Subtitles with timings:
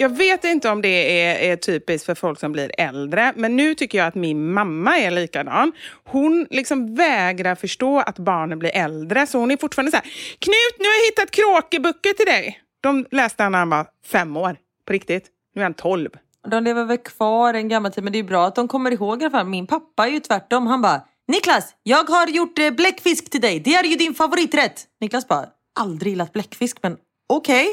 [0.00, 3.74] Jag vet inte om det är, är typiskt för folk som blir äldre, men nu
[3.74, 5.72] tycker jag att min mamma är likadan.
[6.04, 10.06] Hon liksom vägrar förstå att barnen blir äldre, så hon är fortfarande så här,
[10.38, 12.60] Knut, nu har jag hittat kråkeböcker till dig.
[12.80, 14.56] De läste han när han var fem år,
[14.86, 15.26] på riktigt.
[15.54, 16.10] Nu är han tolv.
[16.48, 19.22] De lever väl kvar en gammal tid men det är bra att de kommer ihåg
[19.22, 19.46] i alla fall.
[19.46, 20.66] Min pappa är ju tvärtom.
[20.66, 23.60] Han bara Niklas, jag har gjort eh, bläckfisk till dig.
[23.60, 24.84] Det är ju din favoriträtt.
[25.00, 25.46] Niklas bara
[25.80, 26.96] aldrig gillat bläckfisk men
[27.28, 27.68] okej.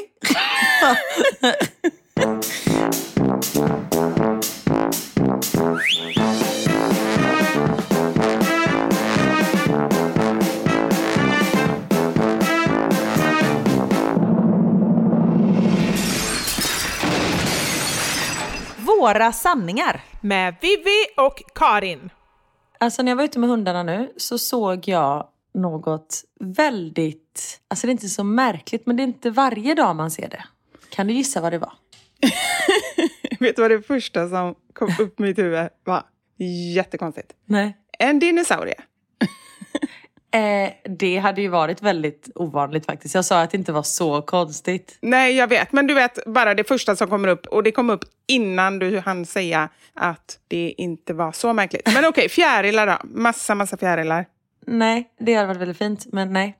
[19.16, 20.00] Några sanningar.
[20.20, 22.10] Med Vivi och Karin.
[22.80, 27.90] Alltså när jag var ute med hundarna nu så såg jag något väldigt, alltså det
[27.90, 30.44] är inte så märkligt men det är inte varje dag man ser det.
[30.90, 31.72] Kan du gissa vad det var?
[33.40, 36.02] Vet du vad det första som kom upp i mitt huvud var?
[36.74, 37.32] Jättekonstigt.
[37.44, 37.76] Nej.
[37.98, 38.80] En dinosaurie.
[40.30, 43.14] Eh, det hade ju varit väldigt ovanligt faktiskt.
[43.14, 44.98] Jag sa att det inte var så konstigt.
[45.00, 45.72] Nej, jag vet.
[45.72, 47.46] Men du vet, bara det första som kommer upp.
[47.46, 51.86] Och det kom upp innan du hann säga att det inte var så märkligt.
[51.86, 52.98] Men okej, okay, fjärilar då.
[53.04, 54.26] Massa, massa fjärilar.
[54.66, 56.06] Nej, det hade varit väldigt fint.
[56.12, 56.56] Men nej.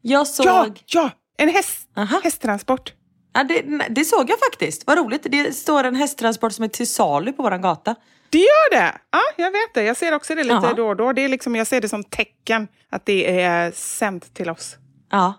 [0.00, 0.46] Jag såg...
[0.46, 1.10] Ja, ja!
[1.36, 1.88] En häst,
[2.22, 2.92] hästtransport.
[3.32, 4.86] Ja, det, det såg jag faktiskt.
[4.86, 5.26] Vad roligt.
[5.30, 7.94] Det står en hästtransport som är till salu på våran gata.
[8.30, 8.98] Det gör det!
[9.10, 9.82] Ja, jag vet det.
[9.82, 10.74] Jag ser också det lite Jaha.
[10.74, 11.12] då och då.
[11.12, 14.76] Det är liksom, jag ser det som tecken att det är sänt till oss.
[15.10, 15.34] Ja.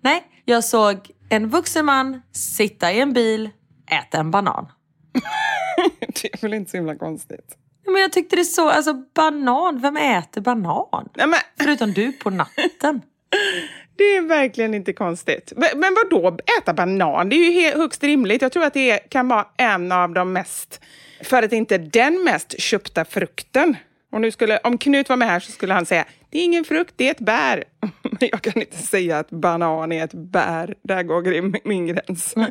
[0.00, 3.50] Nej, jag såg en vuxen man sitta i en bil,
[3.90, 4.72] äta en banan.
[6.00, 7.56] det är väl inte så himla konstigt.
[7.86, 11.08] Men jag tyckte det så, alltså banan, vem äter banan?
[11.16, 13.02] Nej, men, Förutom du på natten.
[14.00, 15.52] det är verkligen inte konstigt.
[15.56, 17.28] Men, vad då äta banan?
[17.28, 18.42] Det är ju högst rimligt.
[18.42, 20.80] Jag tror att det kan vara en av de mest,
[21.22, 23.76] för att inte den mest köpta frukten.
[24.12, 26.64] Och nu skulle, om Knut var med här så skulle han säga, det är ingen
[26.64, 27.64] frukt, det är ett bär.
[28.02, 30.74] Men jag kan inte säga att banan är ett bär.
[30.82, 32.34] Där går min gräns.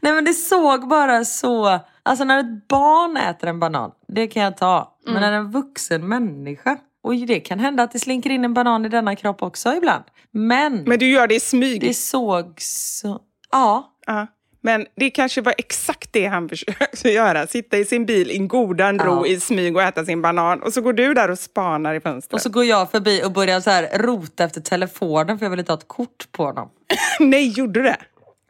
[0.00, 4.42] Nej men det såg bara så, alltså när ett barn äter en banan, det kan
[4.42, 4.96] jag ta.
[5.06, 8.84] Men när en vuxen människa, och det kan hända att det slinker in en banan
[8.84, 10.04] i denna kropp också ibland.
[10.30, 11.80] Men, Men du gör det i smyg.
[11.80, 13.20] det såg så,
[13.52, 13.90] ja.
[14.06, 14.26] Ja.
[14.60, 17.46] Men det kanske var exakt det han försökte göra.
[17.46, 19.26] Sitta i sin bil i godan ro Ja.
[19.26, 20.62] i smyg och äta sin banan.
[20.62, 22.32] Och så går du där och spanar i fönstret.
[22.34, 25.58] Och så går jag förbi och börjar så här rota efter telefonen för jag vill
[25.60, 26.68] inte ha ett kort på honom.
[27.20, 27.96] Nej, gjorde du det?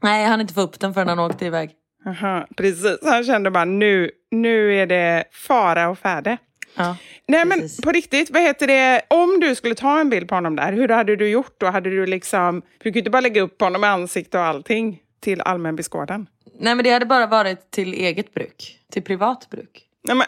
[0.03, 1.71] Nej, hann inte få upp den förrän han åkte iväg.
[2.07, 2.99] Aha, precis.
[3.03, 6.39] Han kände bara nu, nu är det fara och färde.
[6.75, 6.97] Ja.
[7.27, 7.81] Nej men Precis.
[7.81, 9.03] på riktigt, vad heter det?
[9.09, 11.67] Om du skulle ta en bild på honom där, hur hade du gjort då?
[11.67, 14.99] Hade du liksom, du kan ju inte bara lägga upp honom med ansikte och allting
[15.21, 16.27] till allmän beskådan.
[16.59, 18.79] Nej men det hade bara varit till eget bruk.
[18.93, 19.83] Till privat bruk.
[20.09, 20.27] Nej, men,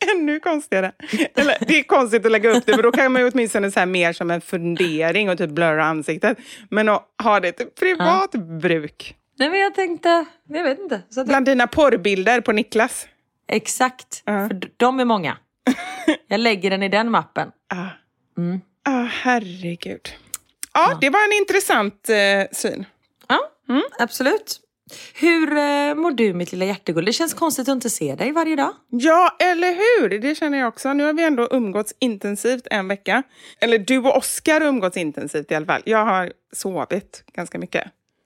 [0.16, 0.92] ännu konstigare.
[1.34, 3.78] Eller, det är konstigt att lägga upp det, men då kan man ju åtminstone så
[3.78, 6.38] här mer som en fundering och typ blurra ansiktet.
[6.70, 9.16] Men att ha det till privat bruk.
[9.38, 11.02] Nej men jag tänkte, jag vet inte.
[11.10, 13.06] Så Bland dina porrbilder på Niklas.
[13.52, 15.36] Exakt, för d- de är många.
[16.28, 17.48] Jag lägger den i den mappen.
[17.74, 17.86] Ah,
[18.84, 20.08] ah, herregud.
[20.72, 22.16] Ja, det var en intressant eh,
[22.52, 22.84] syn.
[23.28, 23.38] Ja,
[23.98, 24.60] absolut.
[25.14, 27.04] Hur eh, mår du mitt lilla hjärtegull?
[27.04, 28.72] Det känns konstigt att inte se dig varje dag.
[28.90, 30.18] Ja, eller hur?
[30.18, 30.92] Det känner jag också.
[30.92, 33.22] Nu har vi ändå umgåtts intensivt en vecka.
[33.60, 35.82] Eller du och Oskar har umgåtts intensivt i alla fall.
[35.84, 37.84] Jag har sovit ganska mycket.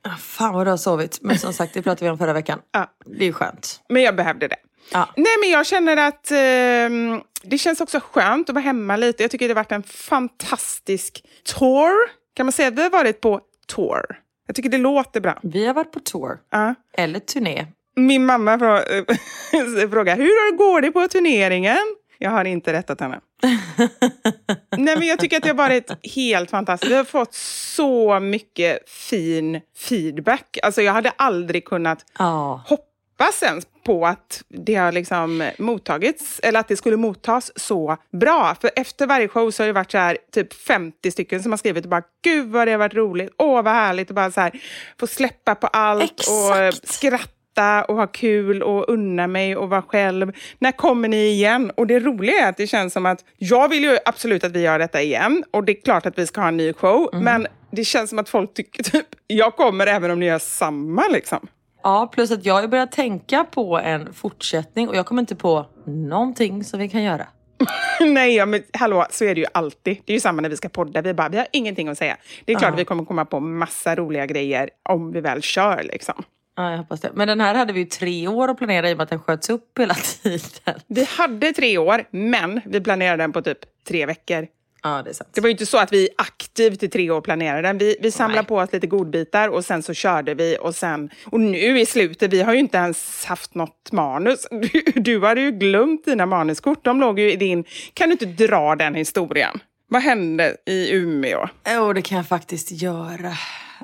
[0.09, 1.19] Ah, fan vad du har sovit.
[1.23, 2.61] Men som sagt, det pratade vi om förra veckan.
[2.73, 2.91] Ja.
[3.07, 3.81] Det är ju skönt.
[3.89, 4.57] Men jag behövde det.
[4.93, 5.09] Ja.
[5.17, 9.23] Nej, men jag känner att ehm, det känns också skönt att vara hemma lite.
[9.23, 11.25] Jag tycker det har varit en fantastisk
[11.59, 11.93] tour.
[12.35, 14.21] Kan man säga att vi har varit på tour?
[14.47, 15.39] Jag tycker det låter bra.
[15.43, 16.39] Vi har varit på tour.
[16.51, 16.75] Ja.
[16.93, 17.67] Eller turné.
[17.97, 21.97] Min mamma frå- frågar, hur går det på turneringen?
[22.19, 23.21] Jag har inte rättat henne.
[24.77, 26.93] Nej, men jag tycker att det har varit helt fantastiskt.
[26.93, 30.59] Vi har fått så mycket fin feedback.
[30.63, 32.63] Alltså, jag hade aldrig kunnat Ja.
[32.67, 38.57] hoppas ens på att det har liksom mottagits, eller att det skulle mottas så bra.
[38.61, 41.57] För efter varje show så har det varit så här, typ 50 stycken som har
[41.57, 44.41] skrivit och bara “Gud vad det har varit roligt, åh vad härligt” och bara så
[44.41, 44.61] här,
[45.01, 46.89] få släppa på allt och Exakt.
[46.89, 50.33] skratta och ha kul och unna mig och vara själv.
[50.59, 51.73] När kommer ni igen?
[51.75, 54.61] Och det roliga är att det känns som att jag vill ju absolut att vi
[54.61, 57.47] gör detta igen och det är klart att vi ska ha en ny show, men
[57.71, 61.49] det känns som att folk tycker typ jag kommer även om ni gör samma liksom.
[61.85, 65.67] Ja, plus att jag har börjat tänka på en fortsättning och jag kommer inte på
[65.87, 67.27] någonting som vi kan göra.
[68.01, 69.97] Nej, ja, men hallå, så är det ju alltid.
[70.05, 71.03] Det är ju samma när vi ska podda.
[71.03, 72.17] Vi bara, vi har ingenting att säga.
[72.45, 75.83] Det är klart att vi kommer komma på massa roliga grejer om vi väl kör
[75.83, 76.23] liksom.
[76.57, 77.11] Ja, jag hoppas det.
[77.15, 79.21] Men den här hade vi ju tre år att planera i och med att den
[79.21, 80.81] sköts upp hela tiden.
[80.87, 84.47] Vi hade tre år, men vi planerade den på typ tre veckor.
[84.85, 85.31] Ja, det är sant.
[85.35, 87.79] Det var ju inte så att vi aktivt i tre år planerade den.
[87.79, 88.49] Vi, vi samlade Nej.
[88.49, 91.11] på oss lite godbitar och sen så körde vi och sen...
[91.25, 94.47] Och nu i slutet, vi har ju inte ens haft något manus.
[94.73, 96.85] Du, du hade ju glömt dina manuskort.
[96.85, 97.65] De låg ju i din...
[97.95, 99.61] Kan du inte dra den historien?
[99.89, 101.49] Vad hände i Umeå?
[101.69, 103.33] Jo, det kan jag faktiskt göra.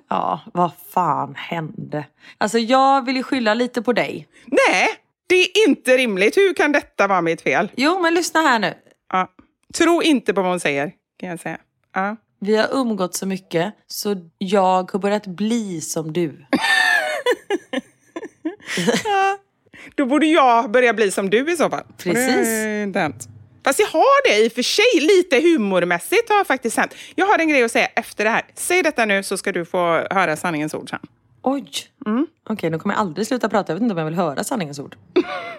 [0.08, 2.04] Ja, vad fan hände?
[2.38, 4.28] Alltså, jag vill ju skylla lite på dig.
[4.46, 4.88] Nej,
[5.26, 6.36] det är inte rimligt.
[6.36, 7.70] Hur kan detta vara mitt fel?
[7.76, 8.74] Jo, men lyssna här nu.
[9.72, 9.84] Ja.
[9.84, 11.58] Tro inte på vad hon säger, kan jag säga.
[11.94, 12.16] Ja.
[12.40, 16.44] Vi har umgått så mycket så jag har börjat bli som du.
[19.94, 21.84] Då borde jag börja bli som du i så fall.
[21.98, 22.48] Precis.
[23.64, 25.00] Fast jag har det i och för sig.
[25.00, 26.94] Lite humormässigt har faktiskt hänt.
[27.14, 28.42] Jag har en grej att säga efter det här.
[28.54, 31.00] Säg detta nu så ska du få höra sanningens ord sen.
[31.42, 31.70] Oj.
[32.48, 33.72] Okej, nu kommer jag aldrig sluta prata.
[33.72, 34.96] Jag vet inte om jag vill höra sanningens ord.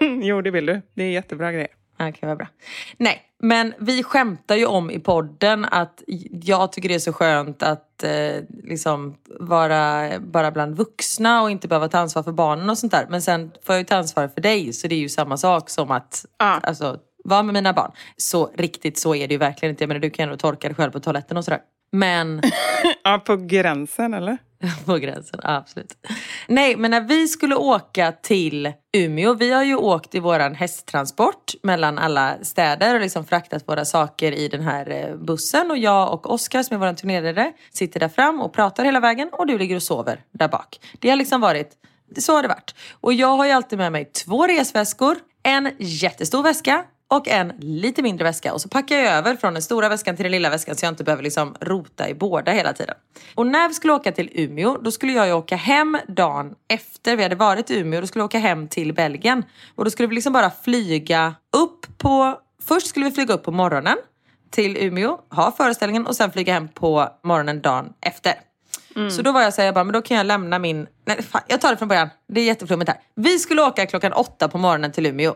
[0.22, 0.82] jo, det vill du.
[0.94, 1.68] Det är jättebra grejer.
[2.08, 2.46] Okej, vad bra.
[2.96, 6.02] Nej, men vi skämtar ju om i podden att
[6.42, 11.68] jag tycker det är så skönt att eh, liksom vara bara bland vuxna och inte
[11.68, 13.06] behöva ta ansvar för barnen och sånt där.
[13.10, 15.70] Men sen får jag ju ta ansvar för dig, så det är ju samma sak
[15.70, 16.60] som att Ja.
[16.62, 17.92] alltså, vara med mina barn.
[18.16, 19.84] Så riktigt så är det ju verkligen inte.
[19.84, 21.60] Jag menar, du kan ju ändå torka dig själv på toaletten och sådär.
[21.92, 22.42] Men
[23.04, 24.38] Ja, på gränsen eller?
[24.84, 25.94] På gränsen, absolut.
[26.48, 31.54] Nej, men när vi skulle åka till Umeå, vi har ju åkt i våran hästtransport
[31.62, 35.70] mellan alla städer och liksom fraktat våra saker i den här eh, bussen.
[35.70, 39.28] Och jag och Oskar som är vår turnerare sitter där fram och pratar hela vägen
[39.32, 40.80] och du ligger och sover där bak.
[41.00, 41.72] Det har liksom varit,
[42.18, 42.74] så har det varit.
[43.00, 48.02] Och jag har ju alltid med mig två resväskor, en jättestor väska och en lite
[48.02, 48.52] mindre väska.
[48.52, 50.92] Och så packar jag över från den stora väskan till den lilla väskan så jag
[50.92, 52.94] inte behöver liksom rota i båda hela tiden.
[53.34, 57.16] Och när vi skulle åka till Umeå, då skulle jag ju åka hem dagen efter
[57.16, 58.00] vi hade varit i Umeå.
[58.00, 59.44] Då skulle jag åka hem till Belgien.
[59.74, 62.38] Och då skulle vi liksom bara flyga upp på...
[62.62, 63.96] Först skulle vi flyga upp på morgonen
[64.50, 68.34] till Umeå, ha föreställningen och sen flyga hem på morgonen dagen efter.
[69.10, 70.86] Så då var jag såhär, jag bara, men då kan jag lämna min...
[71.04, 72.10] Nej, fan, jag tar det från början.
[72.28, 73.00] Det är jätteflummigt här.
[73.14, 75.34] Vi skulle åka klockan åtta på morgonen till Umeå.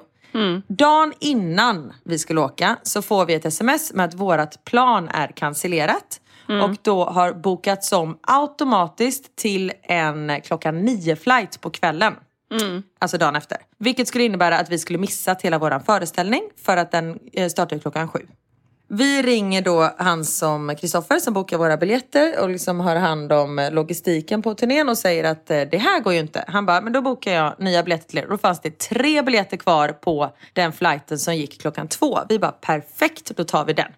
[0.68, 5.28] Dagen innan vi skulle åka så får vi ett sms med att vårt plan är
[5.28, 6.20] cancellerat.
[6.62, 12.14] Och då har bokats om automatiskt till en klockan nio flight på kvällen.
[12.98, 13.58] Alltså dagen efter.
[13.78, 17.78] Vilket skulle innebära att vi skulle missat hela vår föreställning för att den eh, startar
[17.78, 18.26] klockan sju.
[18.88, 23.58] Vi ringer då han som Kristoffer som bokar våra biljetter och liksom har hand om
[23.58, 26.44] eh, logistiken på turnén och säger att eh, det här går ju inte.
[26.48, 28.26] Han bara, men då bokar jag nya biljetter till er.
[28.28, 32.18] Då fanns det tre biljetter kvar på den flighten som gick klockan två.
[32.28, 33.92] Vi bara, perfekt, då tar vi den.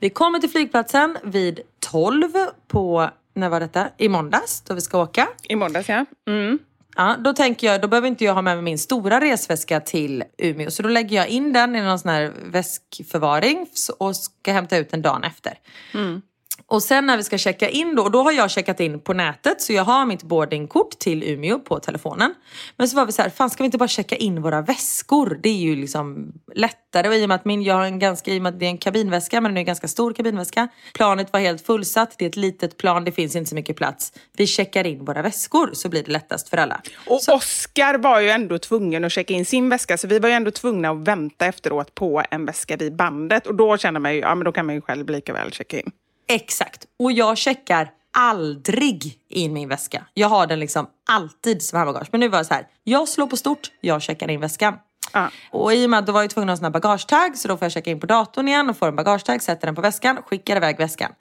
[0.00, 2.32] Vi kommer till flygplatsen vid 12
[2.68, 3.88] på, när var detta?
[3.96, 5.28] I måndags då vi ska åka.
[5.48, 6.04] I måndags ja.
[6.28, 6.58] Mm.
[6.96, 10.24] Ja, då tänker jag, då behöver inte jag ha med mig min stora resväska till
[10.38, 10.70] Umeå.
[10.70, 13.66] Så då lägger jag in den i någon sån här väskförvaring
[13.98, 15.58] och ska hämta ut den dagen efter.
[15.94, 16.22] Mm.
[16.68, 19.12] Och sen när vi ska checka in då, och då har jag checkat in på
[19.12, 22.34] nätet så jag har mitt boardingkort till Umeå på telefonen.
[22.76, 25.38] Men så var vi så här, fan ska vi inte bara checka in våra väskor?
[25.42, 28.30] Det är ju liksom lättare och i och med att min, jag har en ganska,
[28.30, 30.68] i och med att det är en kabinväska men den är en ganska stor kabinväska.
[30.94, 34.12] Planet var helt fullsatt, det är ett litet plan, det finns inte så mycket plats.
[34.36, 36.80] Vi checkar in våra väskor så blir det lättast för alla.
[37.06, 40.34] Och Oscar var ju ändå tvungen att checka in sin väska, så vi var ju
[40.34, 43.46] ändå tvungna att vänta efteråt på en väska vid bandet.
[43.46, 45.80] Och då kände man ju, ja men då kan man ju själv lika väl checka
[45.80, 45.90] in.
[46.28, 46.86] Exakt.
[46.98, 50.06] Och jag checkar aldrig in min väska.
[50.14, 52.08] Jag har den liksom alltid som handbagage.
[52.12, 54.74] Men nu var det så här, jag slår på stort, jag checkar in väskan.
[55.12, 55.30] Ja.
[55.50, 57.56] Och i och med att då var jag tvungen att ha en bagagetag så då
[57.56, 60.22] får jag checka in på datorn igen och får en bagagetag, sätter den på väskan,
[60.22, 61.12] skickar iväg väskan.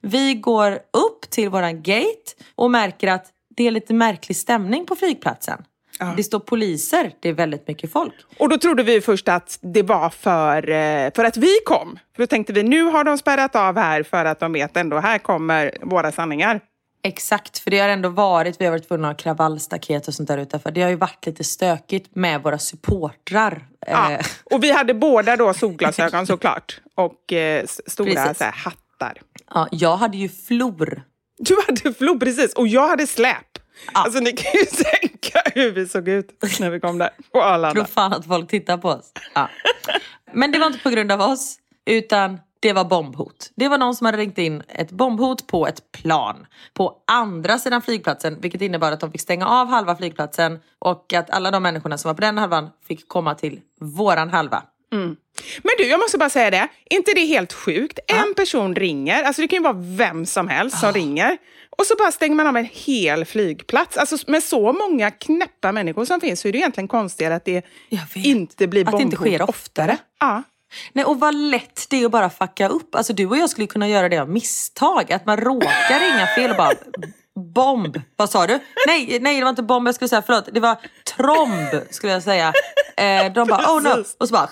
[0.00, 3.26] Vi går upp till våran gate och märker att
[3.56, 5.64] det är lite märklig stämning på flygplatsen.
[6.16, 8.14] Det står poliser, det är väldigt mycket folk.
[8.38, 11.98] Och då trodde vi först att det var för, eh, för att vi kom.
[12.16, 14.98] För då tänkte vi, nu har de spärrat av här för att de vet ändå,
[14.98, 16.60] här kommer våra sanningar.
[17.02, 20.28] Exakt, för det har ändå varit, vi har varit tvungna att ha kravallstaket och sånt
[20.28, 20.70] där utanför.
[20.70, 23.64] Det har ju varit lite stökigt med våra supportrar.
[23.86, 24.12] Ja.
[24.12, 26.80] Eh, Och vi hade båda då solglasögon såklart.
[26.94, 28.38] Och eh, stora Precis.
[28.38, 29.22] så här, hattar.
[29.54, 31.02] ja, jag hade ju flor.
[31.38, 32.52] Du hade flod, precis.
[32.54, 33.36] Och jag hade släp.
[33.92, 37.74] Alltså ni kan ju tänka hur vi såg ut när vi kom där på Arlanda.
[37.74, 39.12] Tror fan att folk tittar på oss.
[39.34, 39.48] Ja.
[40.32, 41.56] Men det var inte på grund av oss,
[41.86, 43.50] utan det var bombhot.
[43.54, 47.82] Det var någon som hade ringt in ett bombhot på ett plan på andra sidan
[47.82, 51.98] flygplatsen, vilket innebar att de fick stänga av halva flygplatsen och att alla de människorna
[51.98, 54.62] som var på den halvan fick komma till våran halva.
[55.62, 56.68] Men du, jag måste bara säga det.
[56.90, 57.98] Är inte det helt sjukt?
[58.06, 61.38] En person ringer, alltså det kan ju vara vem som helst som ringer.
[61.70, 63.96] Och så bara stänger man av en hel flygplats.
[63.96, 67.64] Alltså med så många knäppa människor som finns så är det egentligen konstigare att det
[68.14, 69.96] inte blir Att det inte bombhot sker oftare.
[70.20, 70.42] Ja.
[70.92, 72.94] Nej, och vad lätt det är att bara fucka upp.
[72.94, 75.12] Alltså du och jag skulle kunna göra det av misstag.
[75.12, 76.72] Att man råkar ringa fel och bara
[77.36, 78.00] bomb.
[78.16, 78.58] Vad sa du?
[78.86, 80.22] Nej, nej det var inte bomb jag skulle säga.
[80.26, 80.48] Förlåt.
[80.52, 80.76] Det var
[81.16, 82.52] tromb skulle jag säga.
[82.96, 84.04] Eh, de bara oh no.
[84.18, 84.48] Och så bara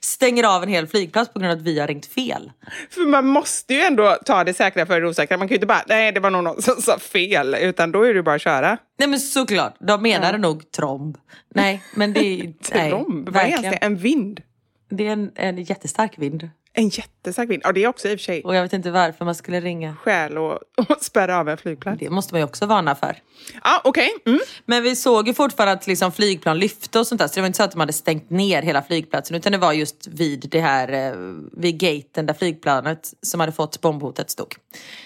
[0.00, 2.52] stänger av en hel flygplats på grund av att vi har ringt fel.
[2.90, 5.36] För man måste ju ändå ta det säkra för det osäkra.
[5.36, 7.56] Man kan ju inte bara, nej det var nog någon som sa fel.
[7.60, 8.78] Utan då är det bara att köra.
[8.98, 9.76] Nej men såklart.
[9.80, 11.18] De menade nog tromb.
[11.54, 12.52] Nej men det är...
[12.90, 13.76] Tromb, vad är ens det?
[13.76, 14.40] En vind?
[14.90, 16.50] Det är en, en jättestark vind.
[16.72, 17.62] En jättestark vind.
[17.64, 19.60] Ja, det är också i och för sig Och jag vet inte varför man skulle
[19.60, 19.96] ringa.
[19.96, 21.98] skäl att att spärra av en flygplats.
[22.00, 23.16] Det måste man ju också varna för.
[23.64, 24.10] Ja, okej.
[24.26, 24.40] Mm.
[24.66, 27.28] Men vi såg ju fortfarande att liksom flygplan lyfte och sånt där.
[27.28, 29.36] Så det var inte så att de hade stängt ner hela flygplatsen.
[29.36, 31.12] Utan det var just vid det här, eh,
[31.52, 34.54] vid gaten där flygplanet som hade fått bombhotet stod.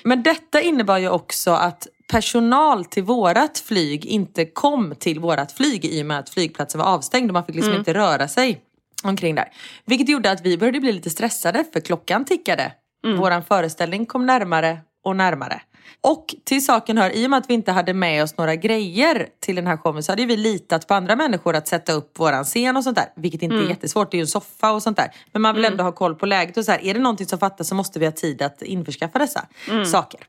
[0.02, 5.85] Men detta innebar ju också att personal till vårat flyg inte kom till vårat flyg
[5.85, 8.61] i och med att flygplatsen var avstängd och man fick liksom inte röra sig
[9.08, 9.49] omkring där.
[9.84, 12.73] Vilket gjorde att vi började bli lite stressade för klockan tickade.
[13.18, 15.61] Våran föreställning kom närmare och närmare.
[16.00, 19.26] Och till saken hör, i och med att vi inte hade med oss några grejer
[19.41, 22.45] till den här showen så hade vi litat på andra människor att sätta upp våran
[22.45, 23.07] scen och sånt där.
[23.17, 25.11] Vilket inte är jättesvårt, det är ju en soffa och sånt där.
[25.33, 27.38] Men man vill ändå ha koll på läget och så här, är det någonting som
[27.38, 29.47] fattas så måste vi ha tid att införskaffa dessa
[29.87, 30.21] saker.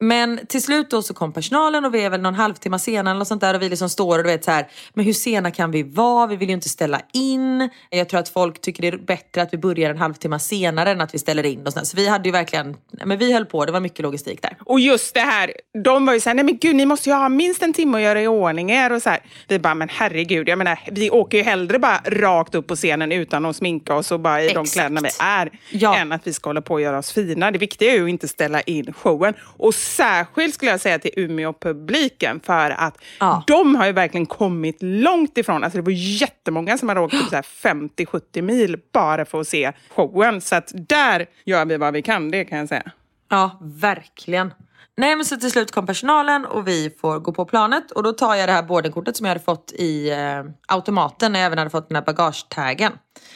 [0.00, 3.24] Men till slut då så kom personalen och vi är väl någon halvtimme senare eller
[3.24, 5.70] sånt där och vi liksom står och du vet så här, men hur sena kan
[5.70, 6.26] vi vara?
[6.26, 7.70] Vi vill ju inte ställa in.
[7.90, 11.00] Jag tror att folk tycker det är bättre att vi börjar en halvtimme senare än
[11.00, 11.86] att vi ställer in och sånt.
[11.86, 14.56] Så vi hade ju verkligen, men vi höll på, det var mycket logistik där.
[14.60, 15.52] Och just det här,
[15.84, 18.02] de var ju såhär, nej men gud ni måste ju ha minst en timme att
[18.04, 19.20] göra i ordning er och så här.
[19.48, 23.12] Vi bara, men herregud, jag menar vi åker ju hellre bara rakt upp på scenen
[23.12, 24.72] utan att sminka oss och bara i de Exakt.
[24.72, 25.50] kläderna vi är.
[25.70, 25.96] Ja.
[25.96, 27.50] Än att vi ska hålla på och göra oss fina.
[27.50, 29.34] Det viktiga är ju att inte ställa in showen.
[29.42, 33.44] Och särskilt skulle jag säga till Umeå-publiken för att Ja.
[33.46, 35.64] de har ju verkligen kommit långt ifrån.
[35.64, 35.92] Alltså det var
[36.22, 40.40] jättemånga som hade åkt typ så här 50-70 mil bara för att se showen.
[40.40, 42.90] Så att där gör vi vad vi kan, det kan jag säga.
[43.30, 44.52] Ja, verkligen.
[44.96, 48.12] Nej men så till slut kom personalen och vi får gå på planet och då
[48.12, 51.58] tar jag det här boardingkortet som jag hade fått i eh, automaten när jag även
[51.58, 52.92] hade fått den här bagagetaggen.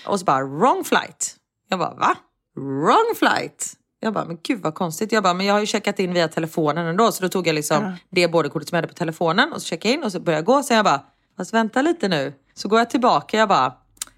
[0.06, 1.36] Och så bara wrong flight.
[1.68, 2.16] Jag bara va?
[2.56, 3.72] Wrong flight?
[4.00, 5.12] Jag bara men gud vad konstigt.
[5.12, 7.54] Jag bara men jag har ju checkat in via telefonen ändå så då tog jag
[7.54, 10.20] liksom det boardingkortet som jag hade på telefonen och så checkade jag in och så
[10.20, 10.62] började jag gå.
[10.62, 11.02] Så jag bara
[11.36, 12.32] fast vänta lite nu.
[12.54, 13.74] Så går jag tillbaka jag bara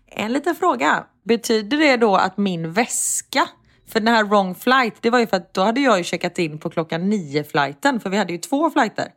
[0.07, 1.05] en liten fråga.
[1.25, 3.49] Betyder det då att min väska
[3.89, 6.39] för den här wrong flight, det var ju för att då hade jag ju checkat
[6.39, 9.09] in på klockan nio flighten för vi hade ju två flighter.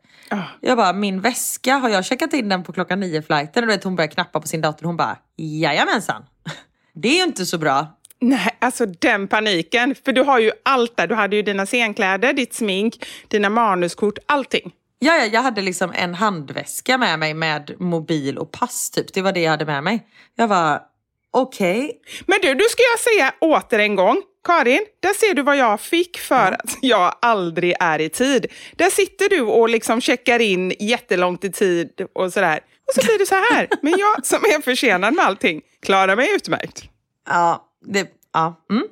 [0.60, 3.62] Jag bara, min väska, har jag checkat in den på klockan nio flighten?
[3.64, 6.24] Och du vet, hon började knappa på sin dator och hon bara, jajamensan.
[6.92, 7.86] Det är ju inte så bra.
[8.20, 9.94] Nej, alltså den paniken.
[10.04, 11.06] För du har ju allt där.
[11.06, 14.72] Du hade ju dina scenkläder, ditt smink, dina manuskort, allting.
[14.98, 19.14] Ja, ja, jag hade liksom en handväska med mig med mobil och pass typ.
[19.14, 20.06] Det var det jag hade med mig.
[20.36, 20.82] Jag var
[21.30, 22.00] okej.
[22.26, 24.22] Men du, du ska jag säga åter en gång.
[24.44, 28.46] Karin, där ser du vad jag fick för att jag aldrig är i tid.
[28.76, 32.60] Där sitter du och liksom checkar in jättelångt i tid och sådär.
[32.88, 33.68] Och så blir det så här.
[33.82, 36.82] Men jag som är försenad med allting klarar mig utmärkt.
[37.28, 38.84] Ja, det, ja, mm,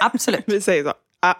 [0.00, 0.44] absolut.
[0.46, 0.92] Vi säger så.
[1.22, 1.38] Ja.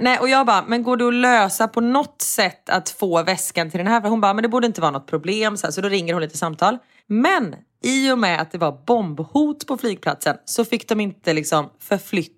[0.00, 3.70] Nej, och jag bara, men går det att lösa på något sätt att få väskan
[3.70, 4.00] till den här?
[4.00, 5.56] För hon bara, men det borde inte vara något problem.
[5.56, 6.78] Så, här, så då ringer hon lite samtal.
[7.06, 11.70] Men i och med att det var bombhot på flygplatsen så fick de inte liksom
[11.80, 12.37] förflytta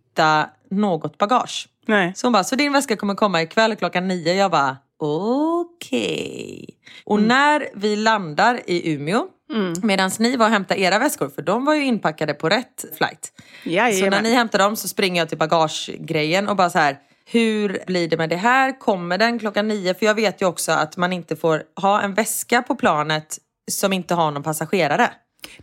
[0.71, 1.69] något bagage.
[1.87, 2.13] Nej.
[2.17, 4.35] Så hon bara, så din väska kommer komma ikväll klockan nio.
[4.35, 6.69] Jag bara, okej.
[7.05, 9.27] Och när vi landar i Umeå,
[9.83, 13.33] medan ni var och hämtade era väskor, för de var ju inpackade på rätt flight.
[13.63, 14.11] Så Jajamän.
[14.11, 16.99] när ni hämtar dem så springer jag till bagagegrejen och bara så här.
[17.33, 18.79] Hur blir det med det här?
[18.79, 19.95] Kommer den klockan nio?
[19.95, 23.39] För jag vet ju också att man inte får ha en väska på planet
[23.71, 25.11] som inte har någon passagerare.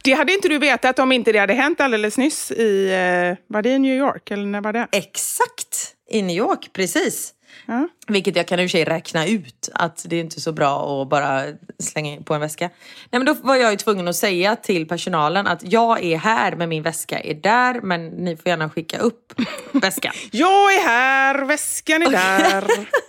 [0.04, 3.62] Det hade inte du vetat om inte det hade hänt alldeles nyss i, eh, var
[3.62, 4.88] det i New York eller när var det?
[4.92, 5.94] Exakt!
[6.10, 7.34] I New York, precis.
[7.66, 7.88] Ja.
[8.08, 11.02] Vilket jag kan i och för sig räkna ut att det är inte så bra
[11.02, 11.44] att bara
[11.80, 12.70] slänga på en väska.
[13.12, 16.56] Nej men då var jag ju tvungen att säga till personalen att jag är här
[16.56, 19.34] men min väska är där men ni får gärna skicka upp
[19.72, 20.14] väskan.
[20.32, 22.68] Jag är här, väskan är där.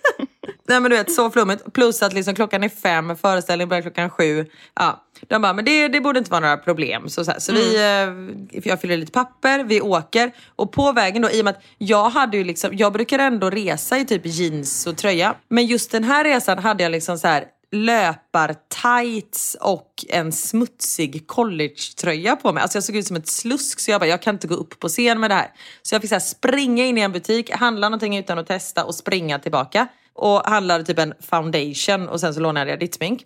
[0.68, 1.72] Nej men du vet så flummigt.
[1.72, 4.46] Plus att liksom klockan är fem, föreställningen börjar klockan sju.
[4.74, 5.04] Ja.
[5.28, 7.08] De bara, men det, det borde inte vara några problem.
[7.08, 10.32] Så, så, här, så vi, eh, jag fyller lite papper, vi åker.
[10.56, 13.50] Och på vägen då, i och med att jag hade ju liksom, jag brukar ändå
[13.50, 15.34] resa i typ jeans och tröja.
[15.48, 22.36] Men just den här resan hade jag liksom så här löpar-tights och en smutsig collegetröja
[22.36, 22.62] på mig.
[22.62, 24.80] Alltså jag såg ut som ett slusk så jag bara, jag kan inte gå upp
[24.80, 25.50] på scen med det här.
[25.82, 28.84] Så jag fick så här springa in i en butik, handla någonting utan att testa
[28.84, 29.88] och springa tillbaka.
[30.18, 33.22] Och handlade typ en foundation och sen så lånade jag ditt smink.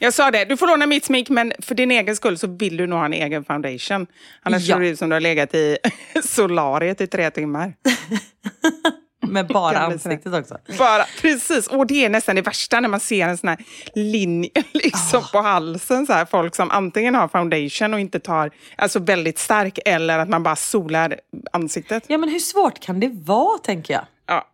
[0.00, 2.76] Jag sa det, du får låna mitt smink men för din egen skull så vill
[2.76, 4.06] du nog ha en egen foundation.
[4.42, 4.74] Annars Ja.
[4.74, 5.78] ser det ut som du har legat i
[6.24, 7.74] solariet i tre timmar.
[9.26, 10.58] Med bara ansiktet också.
[10.78, 13.58] Bara, precis, och det är nästan det värsta när man ser en sån här
[13.94, 16.06] linje liksom på halsen.
[16.06, 20.28] Så här, folk som antingen har foundation och inte tar, alltså väldigt stark, eller att
[20.28, 21.20] man bara solar
[21.52, 22.04] ansiktet.
[22.06, 24.04] Ja men hur svårt kan det vara tänker jag.
[24.26, 24.48] Ja.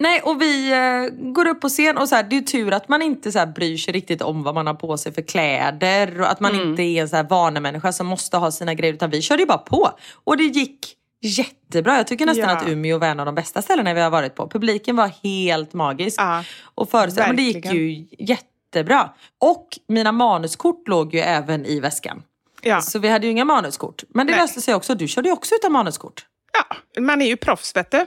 [0.00, 2.88] Nej och vi eh, går upp på scen och så här, det är tur att
[2.88, 6.20] man inte så här, bryr sig riktigt om vad man har på sig för kläder
[6.20, 9.10] och att man inte är en så här vanemänniska som måste ha sina grejer utan
[9.10, 9.90] vi körde ju bara på.
[10.24, 11.96] Och det gick jättebra.
[11.96, 12.56] Jag tycker nästan Ja.
[12.56, 14.48] att Umeå var en av de bästa ställena vi har varit på.
[14.48, 16.20] Publiken var helt magisk.
[16.20, 19.10] Ja, och föreställ- men det gick ju jättebra.
[19.38, 22.22] Och mina manuskort låg ju även i väskan.
[22.62, 22.80] Ja.
[22.80, 24.02] Så vi hade ju inga manuskort.
[24.08, 24.40] Men det Nej.
[24.42, 24.94] löste sig också.
[24.94, 26.26] Du körde ju också utan manuskort.
[26.52, 28.06] Ja, man är ju proffs vet du.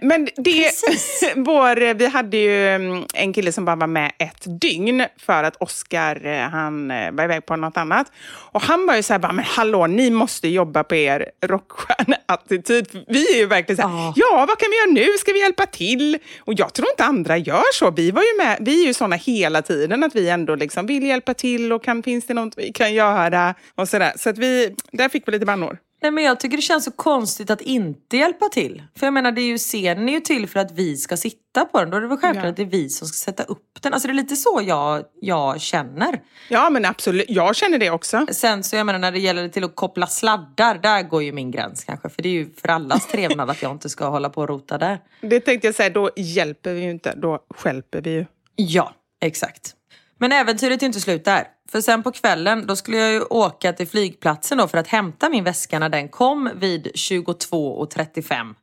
[0.00, 0.70] Men det,
[1.36, 5.56] vår, vi hade ju mm, en kille som bara var med ett dygn för att
[5.56, 8.12] Oscar eh, han eh, var iväg på något annat.
[8.26, 13.04] Och han var ju så här, bara, men hallå, ni måste jobba på er rockstjärneattityd.
[13.08, 14.12] Vi är ju verkligen så här, Ja.
[14.16, 15.18] ja vad kan vi göra nu?
[15.18, 16.18] Ska vi hjälpa till?
[16.40, 17.90] Och jag tror inte andra gör så.
[17.90, 21.02] Vi, var ju med, vi är ju såna hela tiden att vi ändå liksom vill
[21.02, 23.54] hjälpa till och kan, finns det något vi kan göra?
[23.74, 24.12] Och så där.
[24.16, 25.78] Så att vi, där fick vi lite bannor.
[26.04, 28.82] Nej men jag tycker det känns så konstigt att inte hjälpa till.
[28.96, 31.64] För jag menar det är ju scenen är ju till för att vi ska sitta
[31.64, 31.90] på den.
[31.90, 32.50] Då är det väl självklart Ja.
[32.50, 33.92] att det är vi som ska sätta upp den.
[33.92, 36.20] Alltså det är lite så jag, jag känner.
[36.48, 37.24] Ja, men absolut.
[37.28, 38.26] Jag känner det också.
[38.32, 41.50] Sen så jag menar när det gäller till att koppla sladdar, där går ju min
[41.50, 42.08] gräns kanske.
[42.08, 44.78] För det är ju för allas trevnad att jag inte ska hålla på och rota
[44.78, 44.98] där.
[45.20, 48.26] Det tänkte jag säga, då hjälper vi ju inte, då skälper vi ju.
[48.56, 49.74] Ja, exakt.
[50.18, 51.44] Men äventyret är inte slut där.
[51.70, 55.28] För sen på kvällen, då skulle jag ju åka till flygplatsen då för att hämta
[55.28, 58.54] min väska när den kom vid 22.35.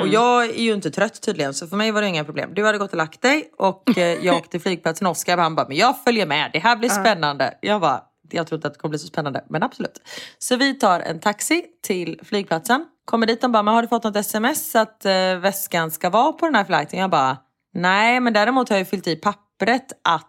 [0.00, 2.54] Och jag är ju inte trött tydligen, så för mig var det inga problem.
[2.54, 5.06] Du hade gått och lagt dig och eh, jag åkte till flygplatsen.
[5.06, 7.54] Oskar han bara, men jag följer med, det här blir spännande.
[7.60, 10.00] Jag bara, jag tror inte att det kommer bli så spännande, men absolut.
[10.38, 12.84] Så vi tar en taxi till flygplatsen.
[13.04, 16.32] Kommer dit och bara, men har du fått något sms att eh, väskan ska vara
[16.32, 17.00] på den här flighten?
[17.00, 17.36] Jag bara,
[17.74, 20.27] nej men däremot har jag fyllt i pappret att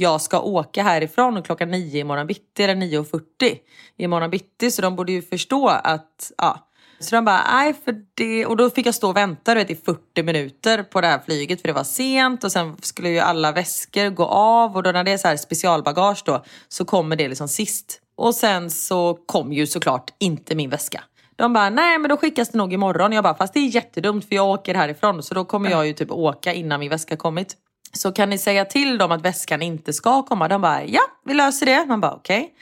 [0.00, 3.58] jag ska åka härifrån klockan nio imorgon bitti eller 9.40
[3.96, 4.70] imorgon bitti.
[4.70, 6.68] Så de borde ju förstå att, ja.
[7.00, 8.46] Så de bara, nej för det...
[8.46, 11.20] Och då fick jag stå och vänta du vet, i 40 minuter på det här
[11.24, 14.92] flyget för det var sent och sen skulle ju alla väskor gå av och då
[14.92, 18.00] när det är så här specialbagage då så kommer det liksom sist.
[18.16, 21.02] Och sen så kom ju såklart inte min väska.
[21.36, 23.12] De bara, nej men då skickas det nog imorgon.
[23.12, 25.92] Jag bara, fast det är jättedumt för jag åker härifrån så då kommer jag ju
[25.92, 27.56] typ åka innan min väska kommit.
[27.92, 30.48] Så kan ni säga till dem att väskan inte ska komma?
[30.48, 31.86] De bara, ja vi löser det.
[31.86, 32.54] Man bara, okej.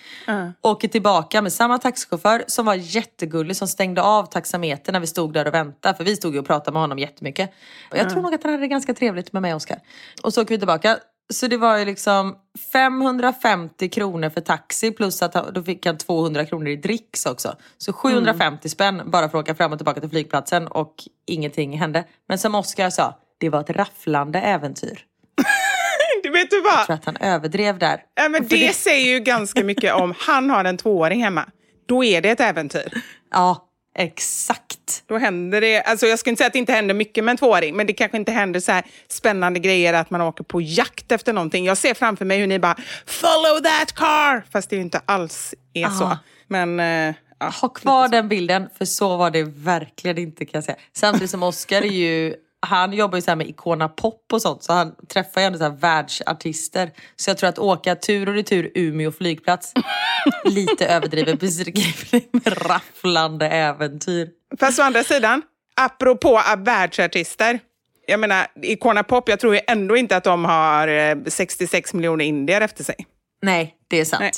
[0.63, 5.33] Åker tillbaka med samma taxichaufför som var jättegullig som stängde av taxametern när vi stod
[5.33, 5.97] där och väntade.
[5.97, 7.51] För vi stod ju och pratade med honom jättemycket.
[7.91, 9.79] Och jag tror nog att han hade det ganska trevligt med mig och Oskar.
[10.23, 10.99] Och så åker vi tillbaka.
[11.33, 12.37] Så det var ju liksom
[12.73, 17.57] 550 kronor för taxi plus att då fick han 200 kronor i dricks också.
[17.79, 20.95] Så 750 spänn bara för att åka fram och tillbaka till flygplatsen och
[21.27, 22.05] ingenting hände.
[22.29, 25.05] Men som Oskar sa, det var ett rafflande äventyr.
[26.23, 26.79] Du vet du vad?
[26.79, 28.01] Jag tror att han överdrev där.
[28.15, 31.49] Ja, men För det säger ju ganska mycket om han har en tvååring hemma.
[31.89, 32.93] Då är det ett äventyr.
[33.31, 33.69] Ja,
[33.99, 35.03] exakt.
[35.07, 37.37] Då händer det, alltså jag ska inte säga att det inte händer mycket med en
[37.37, 41.13] tvååring, men det kanske inte händer så här spännande grejer att man åker på jakt
[41.13, 41.65] efter någonting.
[41.65, 45.55] Jag ser framför mig hur ni bara “follow that car”, fast det ju inte alls
[45.75, 46.05] är så.
[46.05, 46.19] Ja.
[46.49, 50.65] Men eh, ja, Ha kvar den bilden, för så var det verkligen inte kan jag
[50.65, 50.77] säga.
[50.93, 54.63] Samtidigt som Oscar är ju, han jobbar ju så här med Icona Pop och sånt,
[54.63, 56.91] så han träffar ju ändå så här världsartister.
[57.17, 59.73] Så jag tror att åka tur och retur Umeå flygplats,
[60.45, 64.29] lite överdriven beskrivning med rafflande äventyr.
[64.61, 65.43] Fast å andra sidan,
[65.77, 67.61] apropå världsartister.
[68.07, 72.25] Jag menar, Icona Pop, jag tror ju ändå inte att de har eh, 66 miljoner
[72.25, 72.97] indier efter sig.
[73.43, 74.21] Nej, det är sant.
[74.21, 74.33] Nej.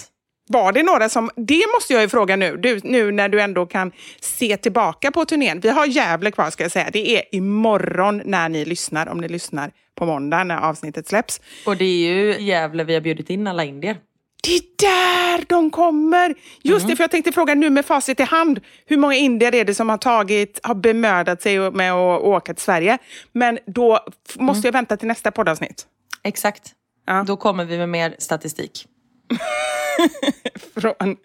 [0.48, 3.66] Var det några som, det måste jag ju fråga nu, du, nu när du ändå
[3.66, 5.60] kan se tillbaka på turnén.
[5.60, 6.90] Vi har Gävle kvar ska jag säga.
[6.92, 11.40] Det är imorgon när ni lyssnar, om ni lyssnar på måndag när avsnittet släpps.
[11.66, 13.96] Och det är ju Gävle vi har bjudit in alla indier.
[14.42, 16.34] Det är där de kommer!
[16.62, 16.90] Just Mm.
[16.90, 18.60] det, för jag tänkte fråga nu med facit i hand.
[18.86, 22.62] Hur många indier är det som har tagit, har bemödat sig med att åka till
[22.62, 22.98] Sverige?
[23.32, 23.98] Men då
[24.34, 25.86] måste jag vänta till nästa poddavsnitt.
[26.22, 26.72] Exakt.
[27.06, 27.24] Ja.
[27.26, 28.86] Då kommer vi med mer statistik.
[30.80, 31.16] Från,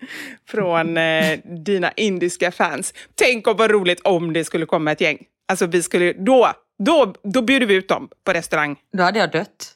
[0.47, 2.93] från eh, dina indiska fans.
[3.15, 5.25] Tänk om vad roligt om det skulle komma ett gäng.
[5.47, 8.75] Alltså vi skulle, då, då, då bjuder vi ut dem på restaurang.
[8.97, 9.73] Då hade jag dött.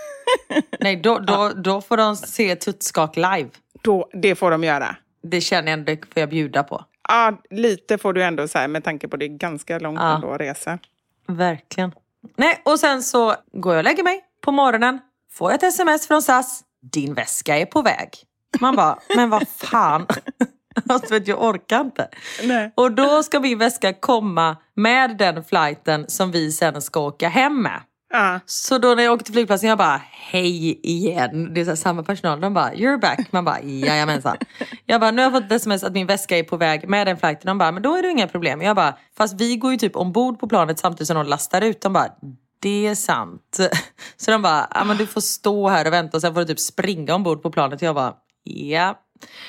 [0.80, 3.48] Nej, då, då, då får de se Tuttskak live.
[3.82, 4.96] Då, det får de göra.
[5.22, 6.84] Det känner jag ändå, får jag bjuda på.
[7.08, 10.14] Ja, lite får du ändå säga med tanke på det är ganska långt Ja.
[10.14, 10.78] ändå att resa.
[11.28, 11.92] Verkligen.
[12.36, 14.98] Nej, och sen så går jag och lägger mig på morgonen.
[15.32, 16.64] Får jag ett sms från SAS.
[16.82, 18.08] Din väska är på väg.
[18.60, 20.06] Man bara, men vad fan.
[20.88, 22.08] Alltså, jag orkar inte.
[22.42, 22.72] Nej.
[22.74, 27.62] Och då ska min väska komma med den flighten som vi sen ska åka hem
[27.62, 27.80] med.
[28.12, 28.40] Ja.
[28.46, 31.54] Så då när jag åker till flygplatsen, jag bara hej igen.
[31.54, 32.40] Det är samma personal.
[32.40, 33.32] De bara you're back.
[33.32, 34.36] Man bara jajamensan.
[34.86, 37.06] Jag bara nu har jag fått ett sms att min väska är på väg med
[37.06, 37.46] den flighten.
[37.46, 38.62] De bara men då är det inga problem.
[38.62, 41.80] Jag bara fast vi går ju typ ombord på planet samtidigt som de lastar ut.
[41.80, 42.08] De bara
[42.62, 43.58] det är sant.
[44.16, 46.46] Så de bara ja men du får stå här och vänta och sen får du
[46.46, 47.82] typ springa ombord på planet.
[47.82, 49.01] Jag bara ja.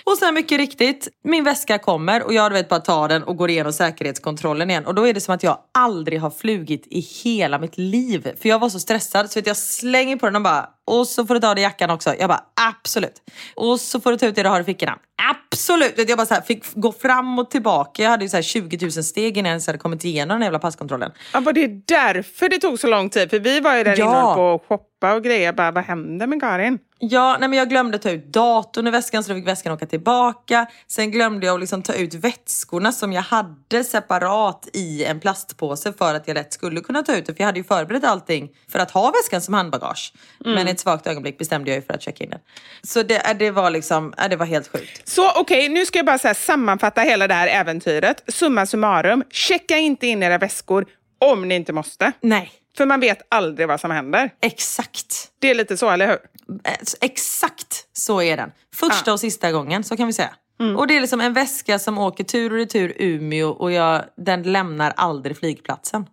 [0.04, 3.50] Och sen mycket riktigt, min väska kommer och jag vet bara tar den och går
[3.50, 4.86] igenom säkerhetskontrollen igen.
[4.86, 8.32] Och då är det som att jag aldrig har flugit i hela mitt liv.
[8.42, 11.26] För jag var så stressad så vet jag slänger på den och bara och så
[11.26, 12.16] får du ta dig jackan också.
[12.20, 13.22] Jag bara absolut.
[13.56, 14.98] Och så får du ta ut det du har i fickorna.
[15.30, 16.10] Absolut!
[16.10, 18.04] Jag bara så här, fick gå fram och tillbaka.
[18.04, 20.42] Jag hade ju så här 20 000 steg innan jag ens hade kommit igenom den
[20.46, 21.12] jävla passkontrollen.
[21.34, 23.30] Ja, var det därför det tog så lång tid?
[23.30, 24.06] För vi var ju där Ja.
[24.06, 25.54] inne och på att shoppa och grejer.
[25.54, 26.80] Bara, vad händer med Karin?
[27.10, 29.86] Ja, nej men jag glömde ta ut datorn i väskan så då fick väskan åka
[29.86, 30.66] tillbaka.
[30.88, 35.94] Sen glömde jag att liksom ta ut vätskorna som jag hade separat i en plastpåse
[35.94, 37.34] för att jag lätt skulle kunna ta ut det.
[37.34, 40.14] För jag hade ju förberett allting för att ha väskan som handbagage.
[40.46, 42.40] Men i ett svagt ögonblick bestämde jag ju för att checka in den.
[42.84, 45.08] Så det, äh, det var liksom, äh, det var helt sjukt.
[45.08, 48.24] Så okej, nu ska jag bara här sammanfatta hela det här äventyret.
[48.28, 50.86] Summa summarum, checka inte in era väskor
[51.20, 52.12] om ni inte måste.
[52.22, 54.30] Nej, För man vet aldrig vad som händer.
[54.42, 55.30] exakt.
[55.40, 56.18] Det är lite så, eller hur?
[56.64, 58.52] Eh, Exakt så är den.
[58.76, 60.36] Första och sista gången, så kan vi säga.
[60.78, 64.44] Och det är liksom en väska som åker tur och retur Umeå och jag, den
[64.44, 66.06] lämnar aldrig flygplatsen.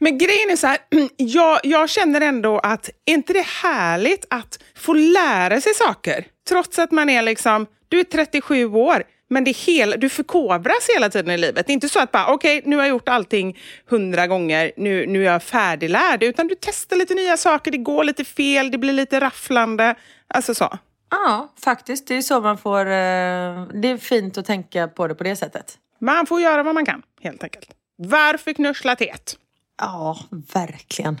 [0.00, 0.78] Men grejen är så här,
[1.16, 6.26] jag, jag känner ändå att, är inte det härligt att få lära sig saker?
[6.48, 11.10] Trots att man är liksom, du är 37 år, men det hela, du förkovras hela
[11.10, 11.66] tiden i livet.
[11.66, 15.06] Det är inte så att bara, okej, nu har jag gjort allting hundra gånger, nu,
[15.06, 16.22] nu är jag färdiglärd.
[16.22, 19.94] Utan du testar lite nya saker, det går lite fel, det blir lite rafflande.
[20.28, 20.78] Alltså så.
[21.10, 22.08] Ja, faktiskt.
[22.08, 22.80] Det är så man får...
[22.80, 25.78] Eh, det är fint att tänka på det på det sättet.
[25.98, 27.70] Man får göra vad man kan, helt enkelt.
[27.98, 29.36] Varför knussla tät?
[29.78, 30.18] Ja,
[30.52, 31.20] verkligen.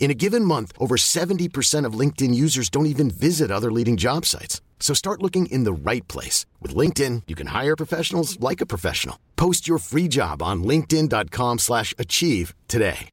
[0.00, 4.24] In a given month, over 70% of LinkedIn users don't even visit other leading job
[4.24, 4.60] sites.
[4.80, 6.46] So start looking in the right place.
[6.60, 9.18] With LinkedIn, you can hire professionals like a professional.
[9.36, 13.10] Post your free job on linkedin.com slash achieve today.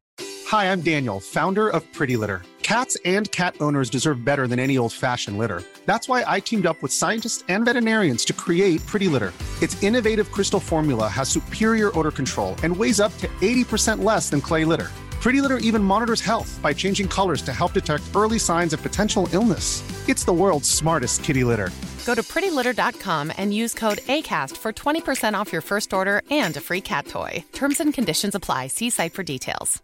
[0.48, 2.42] Hi, I'm Daniel, founder of Pretty Litter.
[2.64, 5.62] Cats and cat owners deserve better than any old fashioned litter.
[5.86, 9.34] That's why I teamed up with scientists and veterinarians to create Pretty Litter.
[9.62, 14.40] Its innovative crystal formula has superior odor control and weighs up to 80% less than
[14.40, 14.90] clay litter.
[15.22, 19.28] Pretty Litter even monitors health by changing colors to help detect early signs of potential
[19.34, 19.84] illness.
[20.08, 21.70] It's the world's smartest kitty litter.
[22.06, 26.62] Go to prettylitter.com and use code ACAST for 20% off your first order and a
[26.62, 27.44] free cat toy.
[27.52, 28.68] Terms and conditions apply.
[28.68, 29.84] See site for details.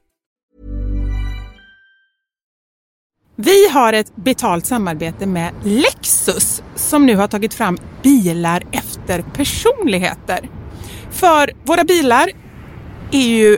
[3.35, 10.49] Vi har ett betalt samarbete med Lexus som nu har tagit fram bilar efter personligheter.
[11.11, 12.29] För våra bilar
[13.11, 13.57] är ju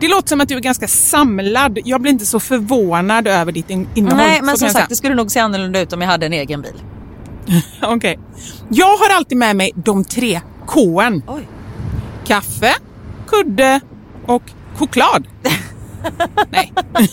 [0.00, 1.78] Det låter som att du är ganska samlad.
[1.84, 4.16] Jag blir inte så förvånad över ditt in- innehåll.
[4.18, 6.62] Nej men som sagt det skulle nog se annorlunda ut om jag hade en egen
[6.62, 6.74] bil.
[7.82, 8.18] Okej.
[8.68, 10.40] Jag har alltid med mig de tre.
[11.26, 11.48] Oj.
[12.26, 12.74] Kaffe,
[13.26, 13.80] kudde
[14.26, 14.42] och
[14.76, 15.26] choklad.
[16.50, 16.72] Nej.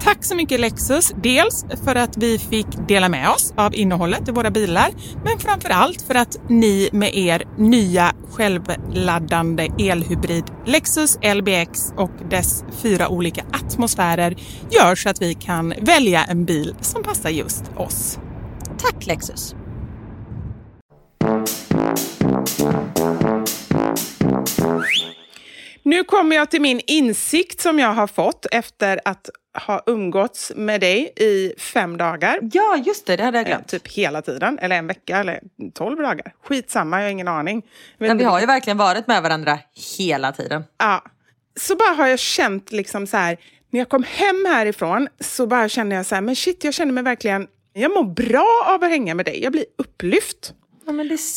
[0.00, 4.32] Tack så mycket Lexus, dels för att vi fick dela med oss av innehållet i
[4.32, 4.88] våra bilar,
[5.24, 12.64] men framför allt för att ni med er nya självladdande elhybrid Lexus LBX och dess
[12.82, 14.36] fyra olika atmosfärer
[14.70, 18.18] gör så att vi kan välja en bil som passar just oss.
[18.78, 19.54] Tack Lexus!
[25.82, 29.30] Nu kommer jag till min insikt som jag har fått efter att
[29.66, 32.38] ha umgåtts med dig i fem dagar.
[32.52, 33.16] Ja, just det.
[33.16, 33.68] Det hade jag Eh, glömt.
[33.68, 35.40] typ hela tiden, eller en vecka eller
[35.74, 36.34] tolv dagar.
[36.44, 37.62] Skitsamma, jag har ingen aning.
[37.98, 39.58] Men, Men vi har ju verkligen varit med varandra
[39.98, 40.64] hela tiden.
[40.78, 41.04] ja.
[41.60, 43.36] Så bara har jag känt liksom så här,
[43.70, 46.92] när jag kom hem härifrån så bara kände jag så här, men shit, jag känner
[46.92, 49.42] mig verkligen, jag mår bra av att hänga med dig.
[49.42, 50.54] Jag blir upplyft.
[50.86, 50.92] Ja,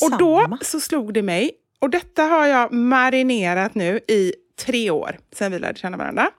[0.05, 4.33] Och då så slog det mig, och detta har jag marinerat nu i
[4.65, 6.31] tre år sedan vi lärde känna varandra.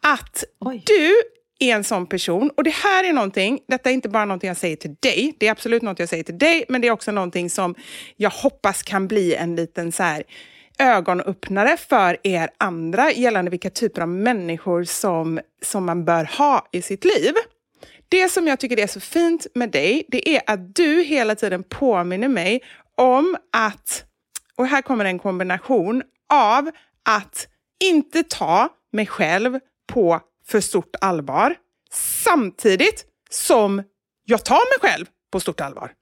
[0.00, 0.82] Att Oj.
[0.86, 1.14] du
[1.58, 4.56] är en sån person, och det här är någonting, detta är inte bara någonting jag
[4.56, 7.12] säger till dig, det är absolut något jag säger till dig, men det är också
[7.12, 7.74] någonting som
[8.16, 10.22] jag hoppas kan bli en liten så här
[10.78, 16.82] ögonöppnare för er andra gällande vilka typer av människor som, som man bör ha i
[16.82, 17.34] sitt liv.
[18.08, 21.62] Det som jag tycker är så fint med dig, det är att du hela tiden
[21.62, 22.60] påminner mig
[22.94, 24.04] om att,
[24.56, 26.70] och här kommer en kombination av
[27.02, 27.48] att
[27.84, 29.58] inte ta mig själv
[29.88, 31.56] på för stort allvar,
[32.24, 33.82] samtidigt som
[34.24, 35.92] jag tar mig själv på stort allvar.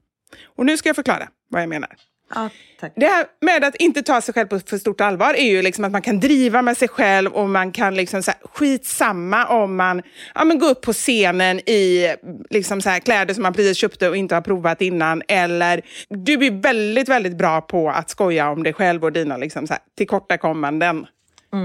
[0.44, 1.96] Och nu ska jag förklara vad jag menar.
[2.34, 2.50] Ja,
[2.80, 2.92] tack.
[2.96, 5.84] Det här med att inte ta sig själv på för stort allvar är ju liksom
[5.84, 9.76] att man kan driva med sig själv och man kan liksom så här, skitsamma om
[9.76, 10.02] man
[10.34, 12.14] ja, men går upp på scenen i
[12.50, 15.22] liksom så här, kläder som man precis köpte och inte har provat innan.
[15.28, 19.66] Eller du är väldigt, väldigt bra på att skoja om dig själv och dina liksom
[19.66, 21.06] så här, tillkortakommanden.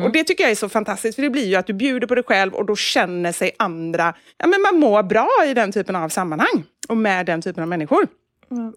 [0.03, 2.15] Och det tycker jag är så fantastiskt, för det blir ju att du bjuder på
[2.15, 5.95] dig själv och då känner sig andra, ja men man mår bra i den typen
[5.95, 8.07] av sammanhang och med den typen av människor.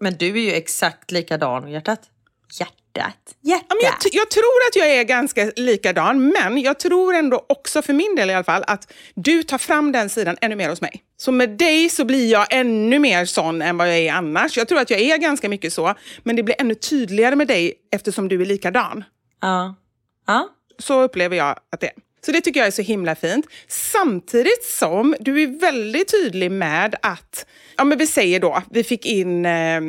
[0.01, 1.99] Men du är ju exakt likadan hjärtat.
[2.59, 2.75] Hjärtat.
[2.95, 3.35] Hjärtat.
[3.41, 7.81] Ja, men jag, jag tror att jag är ganska likadan, men jag tror ändå också
[7.81, 10.81] för min del i alla fall att du tar fram den sidan ännu mer hos
[10.81, 11.03] mig.
[11.17, 14.57] Så med dig så blir jag ännu mer sån än vad jag är annars.
[14.57, 15.93] Jag tror att jag är ganska mycket så,
[16.23, 19.03] men det blir ännu tydligare med dig eftersom du är likadan.
[19.41, 19.75] Ja.
[20.27, 20.49] Ja.
[20.77, 21.93] Så upplever jag att det är.
[22.25, 23.45] Så det tycker jag är så himla fint.
[23.67, 27.45] Samtidigt som du är väldigt tydlig med att,
[27.77, 29.81] ja men vi säger då, vi fick in, eh,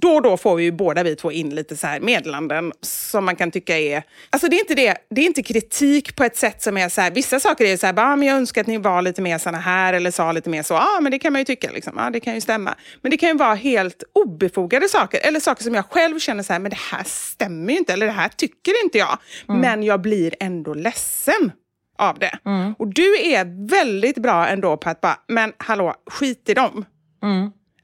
[0.00, 3.24] då och då får vi ju båda vi två in lite så här meddelanden som
[3.24, 6.36] man kan tycka är, alltså det är inte det, det är inte kritik på ett
[6.36, 8.66] sätt som är så här, vissa saker är så här, ah, men jag önskar att
[8.66, 11.18] ni var lite mer såna här eller sa lite mer så, ja ah, men det
[11.18, 12.74] kan man ju tycka liksom, ja ah, det kan ju stämma.
[13.02, 16.52] Men det kan ju vara helt obefogade saker eller saker som jag själv känner så
[16.52, 19.18] här, men det här stämmer ju inte eller det här tycker inte jag.
[19.60, 21.52] Men jag blir ändå ledsen
[21.98, 22.38] av det.
[22.78, 26.84] Och du är väldigt bra ändå på att bara, men hallå, skit i dem.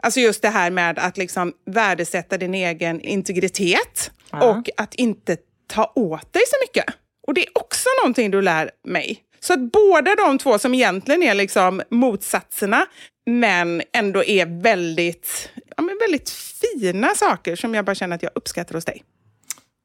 [0.03, 5.37] Alltså just det här med att liksom värdesätta din egen integritet och att inte
[5.67, 6.95] ta åt dig så mycket.
[7.27, 9.23] Och det är också någonting du lär mig.
[9.41, 12.87] Så att båda de två som egentligen är liksom motsatserna,
[13.27, 18.33] men ändå är väldigt, ja, men väldigt fina saker som jag bara känner att jag
[18.35, 19.03] uppskattar hos dig.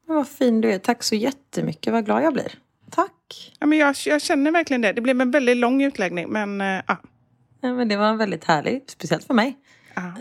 [0.06, 0.78] Men Vad fin du är.
[0.78, 1.92] Tack så jättemycket.
[1.92, 2.52] Vad glad jag blir.
[2.90, 3.52] Tack.
[3.58, 4.92] Ja, men jag, jag känner verkligen det.
[4.92, 6.96] Det blev en väldigt lång utläggning, men äh, ja.
[7.60, 9.56] Men det var väldigt härligt, speciellt för mig.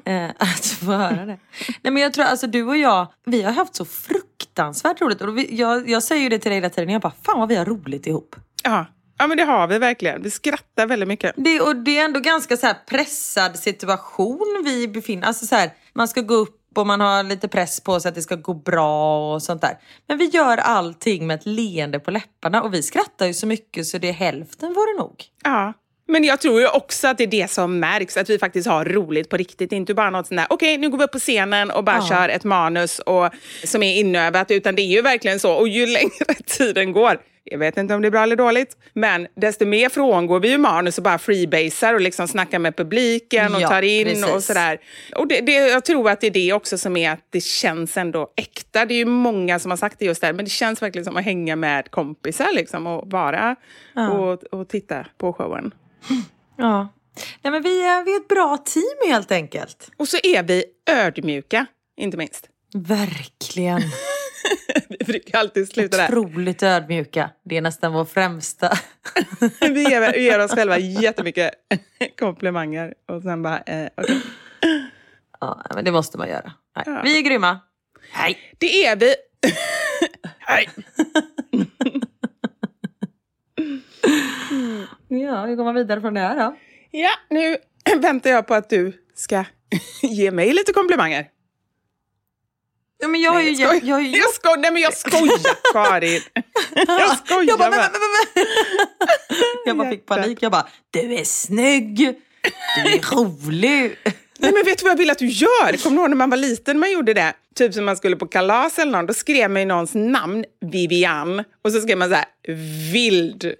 [0.06, 1.40] Eh, att få höra det.
[1.82, 5.22] Nej, men jag tror alltså du och jag, vi har haft så fruktansvärt roligt.
[5.22, 7.50] Och vi, jag, jag säger ju det till dig hela tiden, jag bara fan vad
[7.50, 8.36] vi har roligt ihop.
[8.64, 8.86] Ja.
[9.18, 10.24] ja, men det har vi verkligen.
[10.24, 11.34] Vi skrattar väldigt mycket.
[11.38, 16.08] Det, och det är ändå ganska så pressad situation vi befinner alltså så här, Man
[16.08, 19.34] ska gå upp och man har lite press på sig att det ska gå bra
[19.34, 19.78] och sånt där.
[20.08, 23.86] Men vi gör allting med ett leende på läpparna och vi skrattar ju så mycket
[23.86, 25.26] så det är hälften var det nog.
[25.44, 25.74] Ja.
[26.08, 28.86] Men jag tror ju också att det är det som märks, att vi faktiskt har
[28.86, 29.72] roligt på riktigt.
[29.72, 32.08] Inte bara något sånt där, okej nu går vi upp på scenen och bara Ja.
[32.10, 33.30] kör ett manus och,
[33.64, 35.54] som är inövat, utan det är ju verkligen så.
[35.54, 36.10] Och ju längre
[36.46, 40.40] tiden går, jag vet inte om det är bra eller dåligt, men desto mer frångår
[40.40, 44.06] vi ju manus och bara freebasar och liksom snackar med publiken och Ja, tar in
[44.08, 44.26] precis.
[44.34, 44.78] och sådär.
[45.16, 47.98] Och det, det, jag tror att det är det också som är att det känns
[47.98, 48.86] ändå äkta.
[48.86, 51.18] Det är ju många som har sagt det just där, men det känns verkligen som
[51.18, 53.56] att hänga med kompisar liksom och vara
[54.12, 55.72] och, och titta på showen.
[56.56, 56.94] Ja.
[57.42, 59.92] Nej, men vi, är, vi är ett bra team helt enkelt.
[59.98, 61.66] Och så är vi ödmjuka,
[61.98, 62.50] inte minst.
[62.74, 63.82] Verkligen.
[64.90, 66.18] Vi brukar alltid sluta där.
[66.18, 67.30] Otroligt ödmjuka.
[67.46, 68.78] Det är nästan vår främsta.
[69.62, 71.52] Vi ger, vi ger oss själva jättemycket
[72.20, 74.22] komplimanger och sen bara, eh, okej.
[75.40, 76.52] Ja, men det måste man göra.
[76.86, 77.02] Ja.
[77.04, 77.60] Vi är grymma.
[78.12, 78.38] Hej!
[78.58, 79.16] Det är vi.
[80.40, 80.70] Hej.
[85.22, 86.56] Ja, hur går man vidare från det här då?
[86.92, 87.58] Ja, nu
[88.02, 89.44] väntar jag på att du ska
[90.02, 91.28] ge mig lite komplimanger.
[93.00, 93.52] Ja, men jag har ju...
[93.52, 96.22] jag, Jag, jag, jag, sko- nej, men jag skojar, Karin.
[96.88, 97.90] Jag skojar jag bara, men, bara.
[97.92, 98.00] men,
[98.36, 98.46] men, men.
[99.66, 100.38] Jag bara fick panik.
[100.42, 101.98] Jag bara, du är snygg!
[102.76, 103.98] Du är rolig!
[104.40, 105.84] Nej, men vet du vad jag vill att du gör?
[105.84, 107.34] Kommer du ihåg när man var liten man gjorde det?
[107.56, 111.44] Typ som man skulle på kalas eller någon, då skrev man ju någons namn, Vivian,
[111.62, 112.26] och så skrev man så här,
[112.94, 113.54] vild,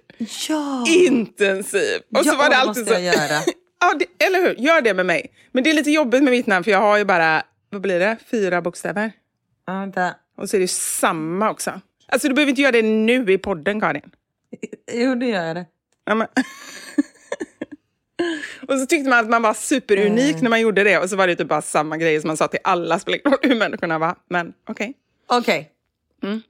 [0.48, 0.84] Ja!
[0.88, 2.00] intensiv.
[2.16, 3.00] Och så Ja, var det alltid måste så.
[3.00, 3.40] jag göra.
[3.80, 4.54] ja, det, eller hur?
[4.54, 5.26] Gör det med mig.
[5.52, 7.98] Men det är lite jobbigt med mitt namn, för jag har ju bara, vad blir
[8.00, 9.12] det, fyra bokstäver.
[9.66, 10.14] Ja, vänta.
[10.36, 11.80] Och så är det samma också.
[12.08, 14.10] Alltså du behöver inte göra det nu i podden, Karin.
[14.92, 15.66] Jo, det gör jag det.
[16.04, 16.26] Ja, men...
[18.68, 20.42] och så tyckte man att man var superunik Mm.
[20.42, 20.98] när man gjorde det.
[20.98, 23.32] Och så var det typ bara samma grejer som man sa till alla, spelar ingen
[23.32, 24.14] roll hur människorna var.
[24.28, 24.94] Men okej.
[25.26, 25.70] Okej.
[26.22, 26.40] Mm.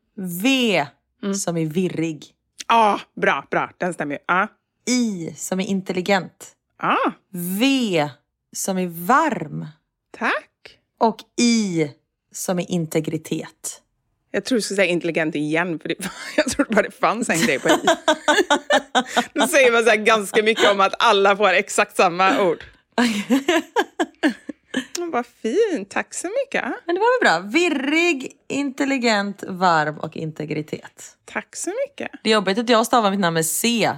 [0.42, 0.86] V
[1.34, 2.24] som är virrig.
[2.68, 3.70] Ja, bra, bra.
[3.78, 4.18] Den stämmer ju.
[4.26, 4.48] Ja.
[4.88, 6.52] I som är intelligent.
[6.76, 8.08] Ah, V
[8.56, 9.66] som är varm.
[10.18, 10.78] tack.
[11.00, 11.90] Och I
[12.32, 13.82] som är integritet.
[14.30, 15.94] Jag tror du skulle säga intelligent igen, för det,
[16.36, 17.72] jag trodde bara det fanns en grej på i.
[19.34, 22.64] Då säger man så ganska mycket om att alla får exakt samma ord.
[25.12, 26.64] Vad fint, tack så mycket.
[26.86, 27.50] Men det var väl bra.
[27.50, 31.16] Virrig, intelligent, varm och integritet.
[31.24, 32.10] Tack så mycket.
[32.22, 33.90] Det är jobbigt att jag stavar mitt namn med C.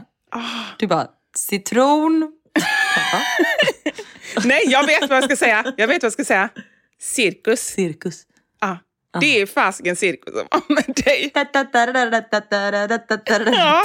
[0.78, 2.32] Du bara, citron.
[4.44, 5.74] Nej, jag vet vad jag ska säga.
[5.76, 6.48] Jag vet vad jag ska säga.
[7.00, 7.60] Cirkus.
[7.60, 8.26] Cirkus.
[9.20, 11.30] Det är fasiken cirkus som var med dig.
[13.56, 13.82] Ja.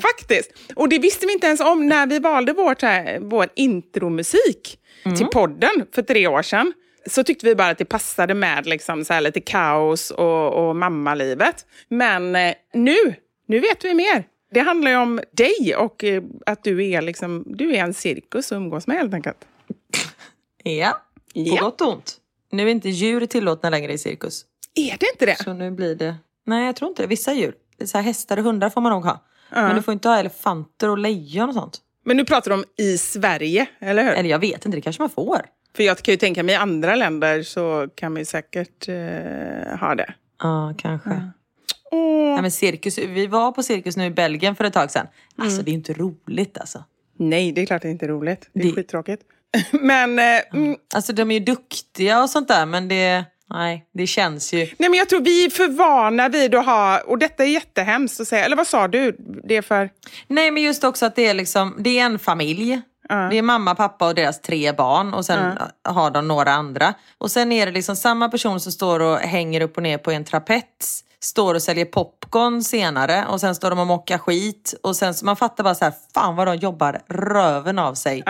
[0.00, 0.52] Faktiskt.
[0.76, 4.78] Och det visste vi inte ens om när vi valde vårt, här, vår intromusik
[5.16, 6.72] till podden för tre år sedan.
[7.06, 10.76] Så tyckte vi bara att det passade med liksom så här lite kaos och, och
[10.76, 11.66] mammalivet.
[11.88, 12.96] Men eh, nu,
[13.46, 14.24] nu vet vi mer.
[14.54, 18.52] Det handlar ju om dig och eh, att du är, liksom, du är en cirkus
[18.52, 19.38] att umgås med helt enkelt.
[20.62, 21.60] Ja, på Ja.
[21.60, 22.16] gott och ont.
[22.52, 24.44] Nu är inte djur tillåtna längre i cirkus.
[24.78, 25.36] Är det inte det?
[25.44, 26.14] Så nu blir det...
[26.46, 27.06] Nej, jag tror inte det.
[27.06, 27.54] Vissa djur.
[27.84, 29.24] Så här hästar och hundar får man nog ha.
[29.50, 31.78] Men du får inte ha elefanter och lejon och sånt.
[32.04, 34.12] Men nu pratar de om i Sverige, eller hur?
[34.12, 35.40] Eller jag vet inte, det kanske man får.
[35.76, 39.78] För jag kan ju tänka mig i andra länder så kan man ju säkert eh,
[39.80, 40.14] ha det.
[40.42, 41.10] Ja, kanske.
[41.90, 42.28] Åh.
[42.28, 45.06] Ja, men cirkus, vi var på cirkus nu i Belgien för ett tag sedan.
[45.36, 46.84] Alltså det är inte roligt alltså.
[47.18, 48.50] Nej, det är klart det inte är roligt.
[48.52, 49.22] Det är Det- skittråkigt.
[49.70, 53.24] Men, eh, mm, Alltså de är ju duktiga och sånt där men det...
[53.50, 54.58] Nej, det känns ju...
[54.58, 58.20] nej, men jag tror vi är för vana vid att ha, och detta är jättehemskt
[58.20, 59.16] att säga, eller vad sa du?
[59.44, 59.90] Det är för...
[60.26, 62.80] Nej men just också att det är liksom, det är en familj.
[63.30, 66.94] Det är mamma, pappa och deras tre barn och sen har de några andra.
[67.18, 70.10] Och sen är det liksom samma person som står och hänger upp och ner på
[70.10, 71.04] en trapets.
[71.20, 74.74] Står och säljer popcorn senare och sen står de och mockar skit.
[74.82, 78.22] Och sen så man fattar bara så här, fan vad de jobbar röven av sig.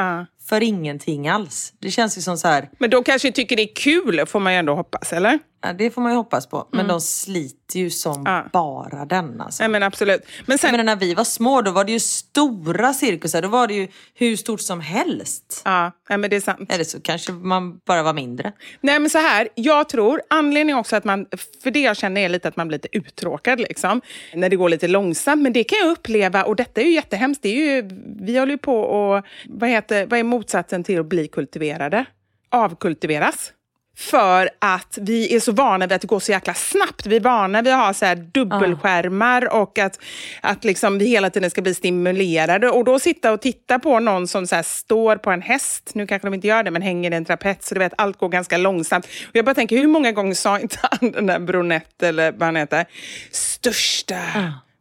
[0.49, 1.73] För ingenting alls.
[1.79, 4.53] Det känns ju som så här, Men de kanske tycker det är kul, får man
[4.53, 5.39] ju ändå hoppas, eller?
[5.63, 6.69] Ja, det får man ju hoppas på.
[6.73, 8.45] Men de sliter ju som Ja.
[8.53, 9.63] bara den alltså.
[9.63, 10.27] Nej, men absolut.
[10.47, 13.43] Men sen, menar, när vi var små då var det ju stora cirkusar.
[13.43, 15.63] Då var det ju hur stort som helst.
[15.65, 16.73] ja, nej, men det är sant.
[16.73, 18.53] Eller så kanske man bara var mindre.
[18.81, 21.27] Nej men så här, jag tror anledningen också att man,
[21.63, 24.01] för det jag känner är lite att man blir lite uttråkad liksom,
[24.35, 25.43] när det går lite långsamt.
[25.43, 27.91] Men det kan jag uppleva, och detta är ju jättehemskt, det är ju,
[28.21, 32.05] vi håller ju på och, vad heter, vad är motsatsen till att bli kultiverade?
[32.51, 33.53] Avkultiveras.
[33.99, 37.07] För att vi är så vana vid att det går så jäkla snabbt.
[37.07, 40.01] Vi är vana vid att ha så här dubbelskärmar och att,
[40.41, 42.71] att liksom vi hela tiden ska bli stimulerade.
[42.71, 46.27] Och då sitta och titta på någon som så står på en häst, nu kanske
[46.27, 47.69] de inte gör det, men hänger i en trapets.
[47.69, 49.05] Så du vet, allt går ganska långsamt.
[49.05, 52.43] Och jag bara tänker, hur många gånger sa inte han den där Bronette, eller vad
[52.43, 52.87] han heter,
[53.31, 54.21] största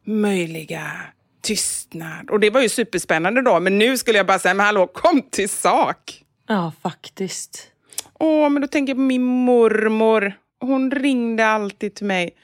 [0.06, 0.90] möjliga
[1.42, 2.30] tystnad.
[2.30, 5.22] Och det var ju superspännande då, men nu skulle jag bara säga, men hallå, kom
[5.22, 6.22] till sak.
[6.48, 7.72] Ja, faktiskt.
[8.20, 10.32] Åh, men då tänker jag på min mormor.
[10.60, 12.34] Hon ringde alltid till mig.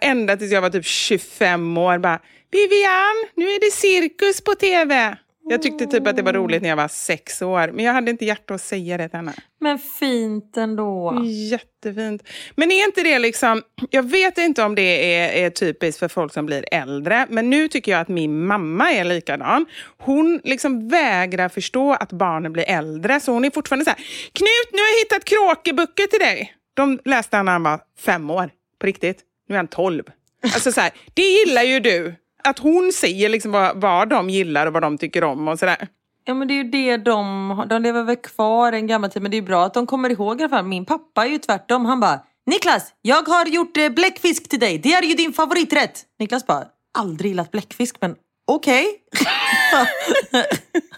[0.00, 1.98] Ända tills jag var typ 25 år.
[1.98, 5.16] Bara, Vivian, nu är det cirkus på tv.
[5.48, 7.70] Jag tyckte typ att det var roligt när jag var sex år.
[7.72, 9.34] Men jag hade inte hjärta att säga det till henne.
[9.60, 11.22] Men fint ändå.
[11.50, 12.22] Jättefint.
[12.54, 13.62] Men är inte det liksom...
[13.90, 17.26] Jag vet inte om det är, är typiskt för folk som blir äldre.
[17.30, 19.66] Men nu tycker jag att min mamma är likadan.
[19.98, 23.20] Hon liksom vägrar förstå att barnen blir äldre.
[23.20, 23.98] Så hon är fortfarande så här.
[24.32, 26.54] Knut, nu har jag hittat kråkeböcker till dig.
[26.74, 28.50] De läste han när han var fem år.
[28.78, 29.18] På riktigt.
[29.48, 30.04] Nu är han tolv.
[30.42, 32.14] Alltså så här, det gillar ju du.
[32.44, 35.88] Att hon säger liksom vad, vad de gillar och vad de tycker om och sådär.
[36.24, 37.66] Ja men det är ju det de.
[37.68, 40.40] De lever väl kvar en gammal tid men det är bra att de kommer ihåg
[40.40, 40.64] i alla fall.
[40.64, 41.84] Min pappa är ju tvärtom.
[41.84, 44.78] Han bara Niklas, jag har gjort eh, bläckfisk till dig.
[44.78, 46.02] Det är ju din favoriträtt.
[46.18, 46.64] Niklas bara,
[46.98, 48.14] aldrig gillat bläckfisk men
[48.46, 48.86] okej.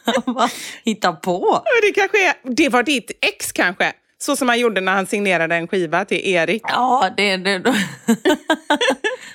[0.24, 0.49] Han bara,
[0.84, 1.62] hitta på.
[1.82, 3.93] Det, kanske är, det var ditt ex kanske?
[4.18, 6.62] Så som han gjorde när han signerade en skiva till Erik.
[6.68, 7.62] Ja, det är det.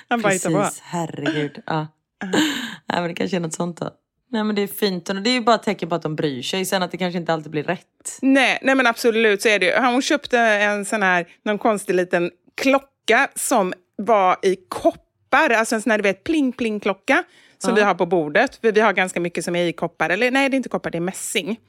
[0.08, 0.60] Han bara hittade på.
[0.60, 1.62] Precis, herregud.
[1.66, 1.86] Ja.
[2.86, 3.90] Nej, men det kanske är något sånt då.
[4.30, 6.16] Nej men det är fint och det är ju bara ett tecken på att de
[6.16, 6.64] bryr sig.
[6.64, 8.18] Sen att det kanske inte alltid blir rätt.
[8.22, 9.80] Nej, nej men absolut så är det.
[9.80, 15.50] Hon köpte en sån här, någon konstig liten klocka som var i koppar.
[15.50, 17.24] Alltså en sån här, du vet, pling-pling-klocka.
[17.60, 18.56] Som vi har på bordet.
[18.56, 20.10] För vi har ganska mycket som är i koppar.
[20.10, 21.60] Eller nej, det är inte koppar, det är mässing.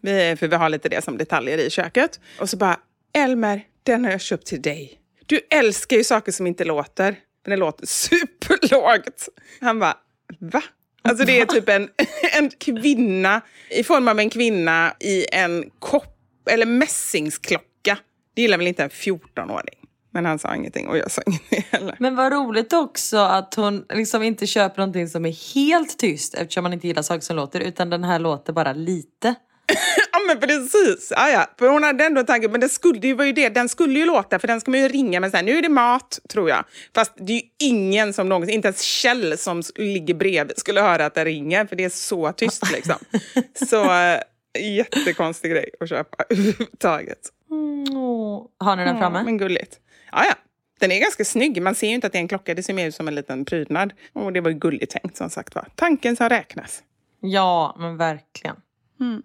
[0.00, 2.20] Vi, för vi har lite det som detaljer i köket.
[2.40, 2.76] Och så bara,
[3.12, 5.00] Elmer, den har jag köpt till dig.
[5.26, 7.16] Du älskar ju saker som inte låter.
[7.44, 9.28] Men det låter superlågt.
[9.60, 9.96] Han bara,
[10.38, 10.62] va?
[11.02, 11.88] Alltså det är typ en,
[12.32, 13.40] en kvinna,
[13.70, 17.98] i form av en kvinna i en kopp, eller mässingsklocka.
[18.34, 19.78] Det gillar väl inte en 14-åring.
[20.10, 21.96] Men han sa ingenting och jag sa ingenting heller.
[21.98, 26.62] Men vad roligt också att hon liksom inte köper någonting som är helt tyst eftersom
[26.62, 29.34] man inte gillar saker som låter utan den här låter bara lite.
[30.14, 31.12] Ja men precis!
[31.16, 31.46] Ja, ja.
[31.58, 33.48] För hon hade ändå en tanke, men det skulle ju vara ju det.
[33.48, 35.62] Den skulle ju låta, för den ska man ju ringa med så här, nu är
[35.62, 36.64] det mat, tror jag.
[36.94, 41.06] Fast det är ju ingen som någonsin, inte ens Kjell som ligger bredvid skulle höra
[41.06, 42.94] att det ringer, för det är så tyst liksom.
[43.68, 44.20] så äh,
[44.60, 47.30] jättekonstig grej att köpa överhuvudtaget.
[47.50, 48.46] Åh.
[48.58, 49.22] Har ni den framme?
[49.24, 49.78] Men gulligt.
[50.12, 50.34] Ja, ja.
[50.80, 51.62] Den är ganska snygg.
[51.62, 53.14] Man ser ju inte att det är en klocka, det ser mer ut som en
[53.14, 53.92] liten prydnad.
[54.12, 55.66] Och det var ju gulligt tänkt som sagt var.
[55.74, 56.82] Tanken som räknas.
[57.20, 58.56] Ja, men verkligen.
[59.00, 59.22] Mm.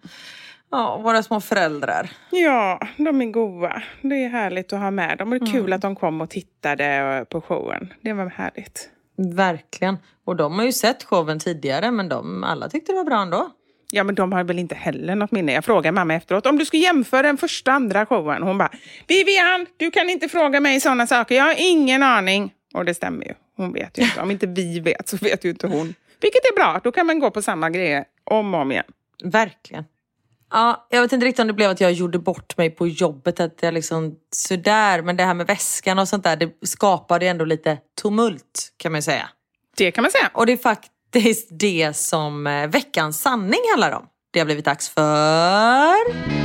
[0.71, 2.09] Ja, våra små föräldrar.
[2.29, 3.83] Ja, de är goa.
[4.01, 5.33] Det är härligt att ha med dem.
[5.33, 7.93] Och det är kul att de kom och tittade på showen.
[8.01, 8.89] Det var härligt.
[9.17, 9.97] Verkligen.
[10.25, 13.49] Och de har ju sett showen tidigare men de, alla tyckte det var bra ändå.
[13.91, 15.53] Ja, men de har väl inte heller något minne.
[15.53, 18.43] Jag frågade mamma efteråt om du skulle jämföra den första andra showen.
[18.43, 18.71] Hon bara,
[19.07, 21.35] Vivian, du kan inte fråga mig sådana saker.
[21.35, 22.53] Jag har ingen aning.
[22.73, 23.33] Och det stämmer ju.
[23.57, 24.21] Hon vet ju inte.
[24.21, 25.93] Om inte vi vet så vet ju inte hon.
[26.21, 26.81] Vilket är bra.
[26.83, 28.83] Då kan man gå på samma grejer om och om igen.
[29.23, 29.83] Verkligen.
[30.51, 33.39] Ja, jag vet inte riktigt om det blev att jag gjorde bort mig på jobbet.
[33.39, 35.01] Att jag liksom sådär.
[35.01, 39.03] Men det här med väskan och sånt där, det skapade ändå lite tumult kan man
[39.03, 39.29] säga.
[39.77, 40.31] Det kan man säga.
[40.33, 44.05] Och det är faktiskt det som eh, veckans sanning handlar om.
[44.31, 46.39] Det har blivit dags för...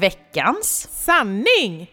[0.00, 1.90] Veckans Sanning!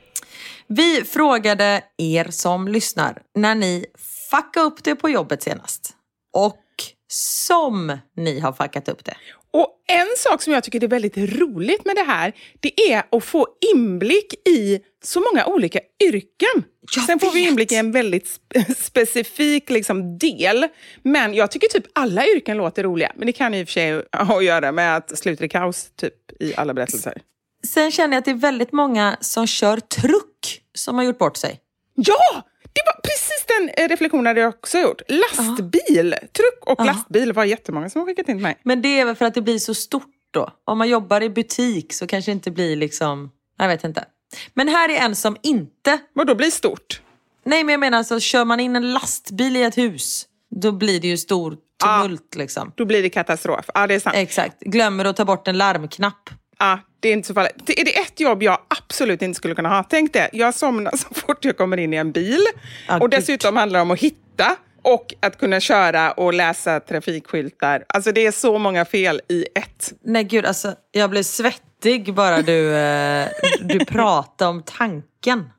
[0.67, 3.85] Vi frågade er som lyssnar när ni
[4.31, 5.95] fuckade upp det på jobbet senast.
[6.33, 6.59] Och
[7.07, 9.17] som ni har fuckat upp det.
[9.51, 13.23] Och en sak som jag tycker är väldigt roligt med det här, det är att
[13.23, 16.63] få inblick i så många olika yrken.
[16.95, 17.49] Jag Sen får vi vet.
[17.49, 20.67] inblick i en väldigt spe- specifik liksom, del.
[21.03, 23.11] Men jag tycker typ alla yrken låter roliga.
[23.15, 25.89] Men det kan i och för sig ha att göra med att sluta i kaos
[25.95, 27.21] typ, i alla berättelser.
[27.67, 31.37] Sen känner jag att det är väldigt många som kör truck som har gjort bort
[31.37, 31.59] sig.
[31.95, 32.43] Ja!
[32.73, 35.01] Det var precis den eh, reflektionen jag också gjort.
[35.07, 36.15] Lastbil.
[36.33, 38.57] Truck och lastbil var jättemånga som har skickat in till mig.
[38.63, 40.49] Men det är väl för att det blir så stort då.
[40.65, 43.31] Om man jobbar i butik så kanske det inte blir liksom...
[43.57, 44.05] Jag vet inte.
[44.53, 45.99] Men här är en som inte...
[46.13, 47.01] Vad då blir stort?
[47.45, 50.25] Nej men jag menar alltså, kör man in en lastbil i ett hus,
[50.61, 52.71] då blir det ju stor tumult liksom.
[52.75, 53.65] Då blir det katastrof.
[53.73, 54.15] Ja, det är sant.
[54.15, 54.59] Exakt.
[54.59, 56.29] Glömmer att ta bort en larmknapp.
[56.63, 57.53] Ja, det är inte så farligt.
[57.65, 59.83] Det- Är det ett jobb jag absolut inte skulle kunna ha?
[59.83, 62.41] Tänk det, jag somnar så fort jag kommer in i en bil.
[62.87, 63.09] Ja, och gud.
[63.19, 67.83] dessutom handlar det om att hitta och att kunna köra och läsa trafikskyltar.
[67.89, 69.93] Alltså det är så många fel i ett.
[70.03, 73.27] Nej gud, alltså jag blev svettig bara du, eh,
[73.61, 75.49] du pratade om tanken.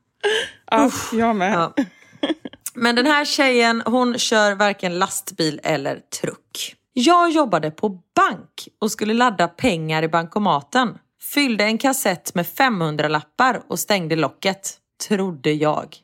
[0.71, 1.53] Ja, jag med.
[1.53, 1.75] Ja.
[2.75, 6.75] Men den här tjejen, hon kör varken lastbil eller truck.
[6.97, 10.99] Jag jobbade på bank och skulle ladda pengar i bankomaten.
[11.35, 14.79] Fyllde en kassett med 500-lappar och stängde locket.
[15.09, 15.97] Trodde jag.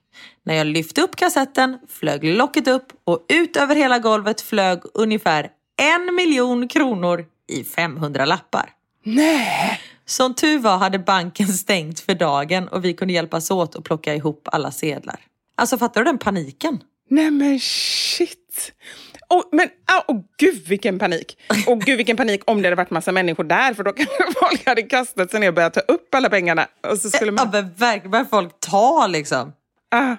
[0.44, 5.50] När jag lyfte upp kassetten flög locket upp och ut över hela golvet flög ungefär
[5.82, 8.70] en miljon kronor i 500-lappar.
[9.04, 9.80] Nej!
[10.04, 14.14] Som tur var hade banken stängt för dagen och vi kunde hjälpas åt att plocka
[14.14, 15.20] ihop alla sedlar.
[15.54, 16.82] Alltså fattar du den paniken?
[17.08, 18.72] Nej men shit.
[19.30, 21.38] Oh, men oh, oh, gud vilken panik.
[21.66, 24.66] Och gud vilken panik om det hade varit massa människor där för då kanske folk
[24.66, 26.66] hade kastat sig ner och börjat ta upp alla pengarna.
[26.90, 27.50] Och så skulle Ja man...
[27.50, 29.52] men verkligen börjar folk ta liksom.
[29.90, 30.16] Ah.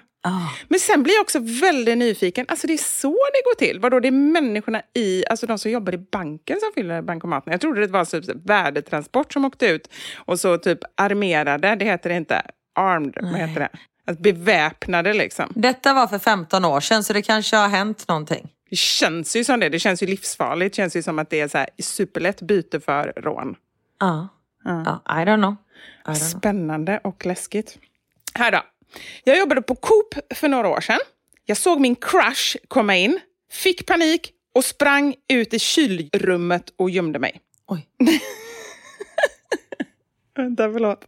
[0.68, 2.46] Men sen blir jag också väldigt nyfiken.
[2.48, 3.80] Alltså det är så det går till.
[3.80, 7.50] Vadå, det är människorna i, alltså de som jobbar i banken som fyller bankomaten.
[7.50, 12.10] Jag trodde det var typ värdetransport som åkte ut och så typ armerade, det heter
[12.10, 12.42] det inte,
[12.74, 13.68] armed, vad heter det?
[14.06, 15.52] Att beväpnade liksom.
[15.54, 18.48] Detta var för 15 år sedan så det kanske har hänt någonting.
[18.72, 19.68] Det känns ju som det.
[19.68, 20.72] Det känns ju livsfarligt.
[20.72, 23.56] Det känns ju som att det är så här superlätt byte för rån.
[24.00, 24.28] Ja.
[24.64, 25.02] ja.
[25.06, 25.56] I don't know.
[26.06, 26.14] I don't.
[26.14, 27.78] Spännande och läskigt.
[28.34, 28.62] Här då.
[29.24, 30.98] Jag jobbade på Coop för några år sedan.
[31.44, 33.20] Jag såg min crush komma in,
[33.50, 37.40] fick panik och sprang ut i kylrummet och gömde mig.
[37.66, 37.88] Oj.
[40.36, 41.04] Vänta, förlåt.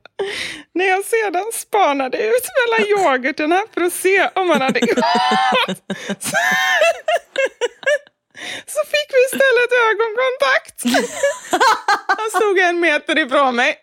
[0.72, 5.04] När jag sedan spanade ut mellan yoghurterna för att se om han hade gått
[8.66, 10.78] så fick vi istället ögonkontakt.
[12.20, 12.30] Han
[13.06, 13.76] meter ifrån mig.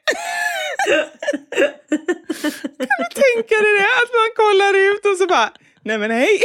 [2.78, 3.86] Kan du tänka dig det?
[3.86, 5.52] Att man kollar ut och så bara,
[5.84, 6.40] nej men hej.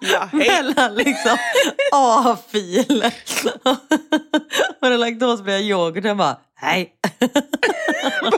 [0.00, 0.48] Ja, hej.
[0.48, 1.36] Mellan liksom
[1.92, 3.04] A-fil
[4.80, 6.92] och den laktosfria yoghurten bara, hej.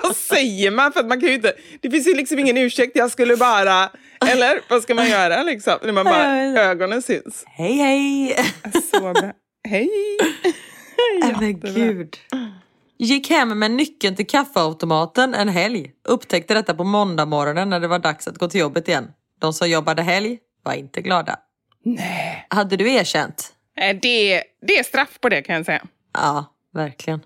[0.02, 0.92] Vad säger man?
[0.92, 2.96] För att man kan inte, det finns ju liksom ingen ursäkt.
[2.96, 3.90] Jag skulle bara...
[4.26, 5.78] Eller vad ska man göra liksom?
[5.82, 7.44] När man bara, ögonen syns.
[7.46, 8.36] Hej hej.
[8.90, 9.32] Så bra.
[9.68, 9.90] Hej!
[11.40, 12.16] Men gud.
[12.98, 15.92] Gick hem med nyckeln till kaffeautomaten en helg.
[16.04, 19.12] Upptäckte detta på måndag morgonen när det var dags att gå till jobbet igen.
[19.40, 21.36] De som jobbade helg var inte glada.
[21.84, 22.46] Nej.
[22.50, 23.52] Hade du erkänt?
[23.76, 25.82] Eh, Det, det är straff på det kan jag säga.
[26.14, 26.44] Ja,
[26.74, 27.20] verkligen.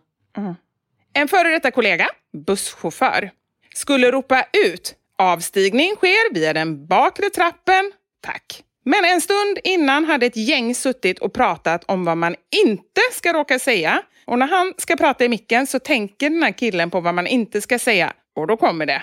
[1.12, 2.06] En före detta kollega,
[2.46, 3.30] busschaufför,
[3.74, 8.64] skulle ropa ut avstigning sker via den bakre trappen, tack.
[8.84, 13.32] Men en stund innan hade ett gäng suttit och pratat om vad man inte ska
[13.32, 14.02] råka säga.
[14.30, 17.26] Och när han ska prata i micken så tänker den här killen på vad man
[17.26, 18.12] inte ska säga.
[18.36, 19.02] Och då kommer det.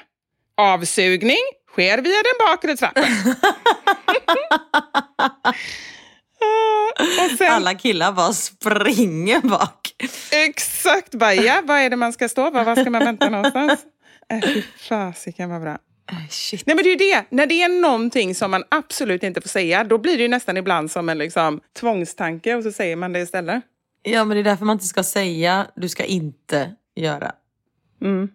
[0.57, 1.37] Avsugning
[1.71, 3.03] sker via den bakre trappen.
[7.37, 9.95] Sen, Alla killar bara springer bak.
[10.31, 12.49] Exakt, bara ja, vad är det man ska stå?
[12.49, 13.79] Var, var ska man vänta någonstans?
[14.29, 15.77] Äh, fy fasiken vad bra.
[16.29, 16.65] Shit.
[16.65, 19.49] Nej men det är ju det, när det är någonting som man absolut inte får
[19.49, 23.13] säga, då blir det ju nästan ibland som en liksom, tvångstanke och så säger man
[23.13, 23.63] det istället.
[24.09, 27.31] Ja men det är därför man inte ska säga, du ska inte göra.
[28.01, 28.29] Mm.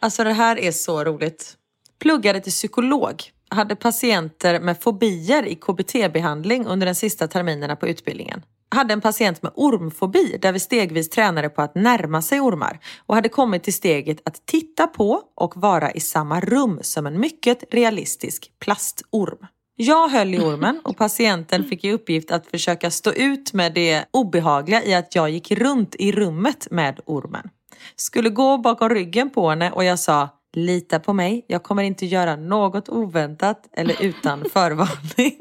[0.00, 1.56] Alltså det här är så roligt.
[1.98, 3.22] Pluggade till psykolog.
[3.48, 8.42] Hade patienter med fobier i KBT-behandling under de sista terminerna på utbildningen.
[8.74, 13.14] Hade en patient med ormfobi där vi stegvis tränade på att närma sig ormar och
[13.14, 17.74] hade kommit till steget att titta på och vara i samma rum som en mycket
[17.74, 19.46] realistisk plastorm.
[19.76, 24.04] Jag höll i ormen och patienten fick i uppgift att försöka stå ut med det
[24.10, 27.50] obehagliga i att jag gick runt i rummet med ormen.
[27.96, 32.06] Skulle gå bakom ryggen på henne och jag sa Lita på mig, jag kommer inte
[32.06, 35.36] göra något oväntat eller utan förvarning.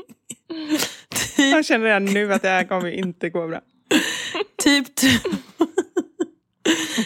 [1.38, 3.62] Jag känner redan nu att det här kommer inte gå bra.
[4.64, 4.96] typ,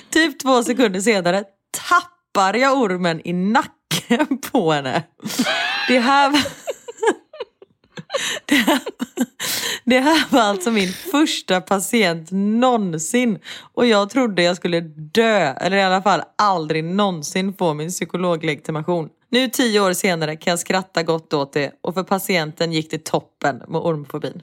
[0.09, 1.43] typ två sekunder senare
[1.89, 5.03] tappar jag ormen i nacken på henne.
[5.87, 6.45] Det här
[8.45, 8.79] det här,
[9.83, 13.39] det här var alltså min första patient någonsin.
[13.73, 19.09] Och jag trodde jag skulle dö, eller i alla fall aldrig någonsin få min psykologlegitimation.
[19.34, 23.03] Nu tio år senare kan jag skratta gott åt det och för patienten gick det
[23.03, 24.41] toppen med ormfobin.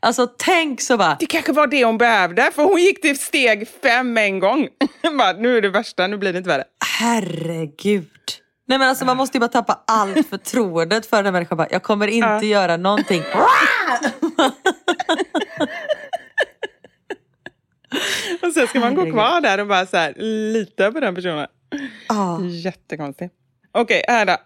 [0.00, 1.16] Alltså tänk så bara...
[1.20, 4.68] Det kanske var det hon behövde, för hon gick till steg fem en gång.
[5.18, 6.64] bara, nu är det värsta, nu blir det inte värre.
[6.98, 8.10] Herregud.
[8.66, 11.66] Nej men alltså man måste ju bara tappa allt förtroendet för den människan.
[11.70, 13.22] Jag kommer inte göra någonting.
[18.42, 20.14] Och sen ska man gå kvar där och bara så här,
[20.52, 21.46] lita på den personen.
[22.06, 22.40] Ah.
[22.40, 23.34] Jättekonstigt.
[23.72, 24.36] Okej, här då.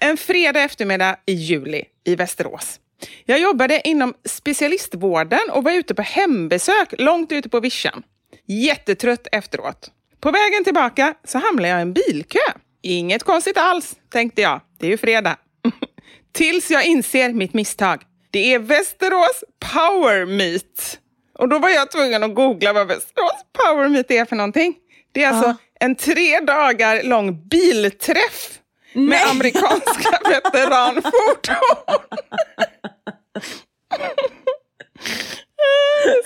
[0.00, 2.80] En fredag eftermiddag i juli i Västerås.
[3.24, 8.02] Jag jobbade inom specialistvården och var ute på hembesök långt ute på vischan.
[8.46, 9.90] Jättetrött efteråt.
[10.20, 12.38] På vägen tillbaka så hamnade jag i en bilkö.
[12.82, 14.60] Inget konstigt alls, tänkte jag.
[14.78, 15.36] Det är ju fredag.
[16.32, 18.02] Tills jag inser mitt misstag.
[18.30, 19.44] Det är Västerås
[19.74, 20.98] Power Meet.
[21.38, 24.74] Och då var jag tvungen att googla vad Västerås Power Meet är för någonting.
[25.12, 28.58] Det är alltså en tre dagar lång bilträff
[28.92, 32.00] med amerikanska veteranfordon.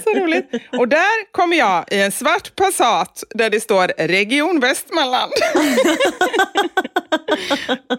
[0.04, 0.50] Så roligt.
[0.72, 5.32] Och där kommer jag i en svart Passat där det står Region Västmanland.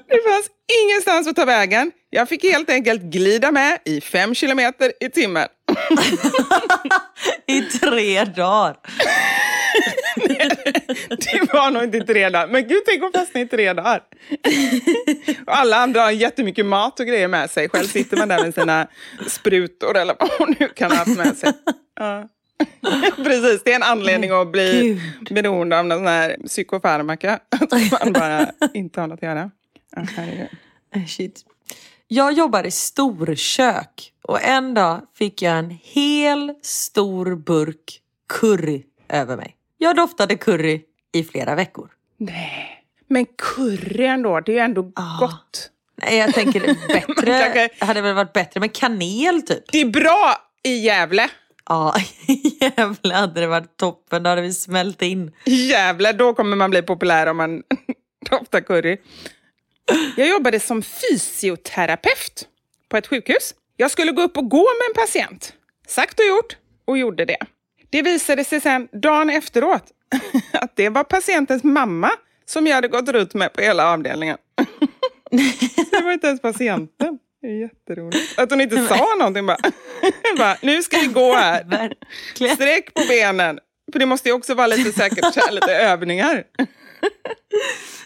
[0.07, 0.49] Det fanns
[0.83, 1.91] ingenstans att ta vägen.
[2.09, 5.47] Jag fick helt enkelt glida med i fem kilometer i timmen.
[7.47, 8.77] I tre dagar.
[11.09, 12.47] Det var nog inte tre dagar.
[12.47, 14.03] Men gud, tänk om fastnade i tre dagar.
[15.47, 17.69] Och alla andra har jättemycket mat och grejer med sig.
[17.69, 18.87] Själv sitter man där med sina
[19.27, 21.53] sprutor eller vad hon nu kan ha haft med sig.
[21.99, 22.29] Ja.
[23.15, 27.39] Precis, det är en anledning att bli beroende av någon sån här psykofarmaka.
[27.49, 29.51] Att man bara inte har något att göra.
[29.95, 30.01] Ja.
[30.95, 31.45] Eh, Shit.
[32.07, 39.37] Jag jobbar i storkök och en dag fick jag en hel stor burk curry över
[39.37, 39.55] mig.
[39.77, 40.81] Jag doftade curry
[41.13, 41.89] i flera veckor.
[42.17, 44.81] Nej, men curry ändå, det är ju ändå
[45.19, 45.69] gott.
[46.01, 49.71] Nej, jag tänker bättre, Kanske- hade väl varit bättre med kanel typ.
[49.71, 51.29] Det är bra i Gävle.
[51.69, 51.95] Ja,
[52.61, 54.23] jävlar hade det varit toppen.
[54.23, 55.31] Då hade vi smält in.
[55.45, 57.63] Jävlar, då kommer man bli populär om man
[58.29, 58.97] doftar curry.
[60.17, 62.47] Jag jobbade som fysioterapeut
[62.89, 63.53] på ett sjukhus.
[63.77, 65.53] Jag skulle gå upp och gå med en patient.
[65.87, 67.37] Sagt och gjort, och gjorde det.
[67.95, 69.83] Det visade sig sen dagen efteråt
[70.51, 72.11] att det var patientens mamma
[72.45, 74.37] som jag hade gått runt med på hela avdelningen.
[75.91, 77.19] Det var inte ens patienten.
[77.41, 78.39] Det är jätteroligt.
[78.39, 79.57] Att hon inte sa någonting bara.
[80.37, 81.93] bara nu ska vi gå här.
[82.55, 83.59] Sträck på benen.
[83.91, 86.43] För det måste ju också vara lite säkert lite övningar.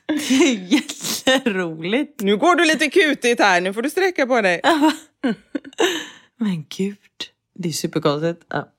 [0.07, 2.21] Det är jätteroligt.
[2.21, 4.61] Nu går du lite kutigt här, nu får du sträcka på dig.
[6.39, 6.97] Men gud,
[7.55, 8.45] det är superkonstigt.
[8.49, 8.69] Ja.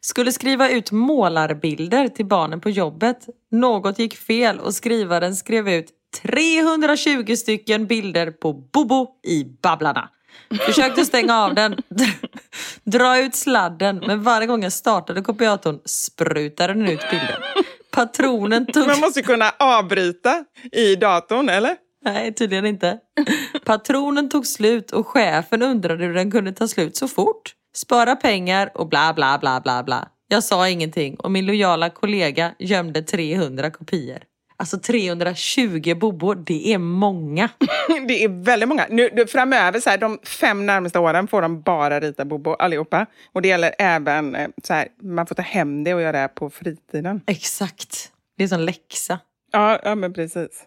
[0.00, 3.26] Skulle skriva ut målarbilder till barnen på jobbet.
[3.50, 5.90] Något gick fel och skrivaren skrev ut
[6.22, 10.08] 320 stycken bilder på Bobo i Babblarna.
[10.66, 11.76] Försökte stänga av den,
[12.84, 17.44] dra ut sladden, men varje gång jag startade kopiatorn sprutade den ut bilder.
[17.90, 18.86] Patronen tog...
[18.86, 21.76] Man måste kunna avbryta i datorn, eller?
[22.04, 22.98] Nej, tydligen inte.
[23.64, 27.54] Patronen tog slut och chefen undrade hur den kunde ta slut så fort.
[27.76, 30.08] Spara pengar och bla bla bla bla bla.
[30.28, 34.18] Jag sa ingenting och min lojala kollega gömde 300 kopior.
[34.56, 37.48] Alltså 320 bobor, det är många.
[38.08, 38.86] Det är väldigt många.
[38.90, 43.06] Nu, nu, framöver, så här, de fem närmaste åren, får de bara rita Bobo allihopa.
[43.32, 46.28] Och det gäller även, eh, så här, man får ta hem det och göra det
[46.28, 47.20] på fritiden.
[47.26, 48.12] Exakt.
[48.36, 49.18] Det är som läxa.
[49.52, 50.64] Ja, ja men precis.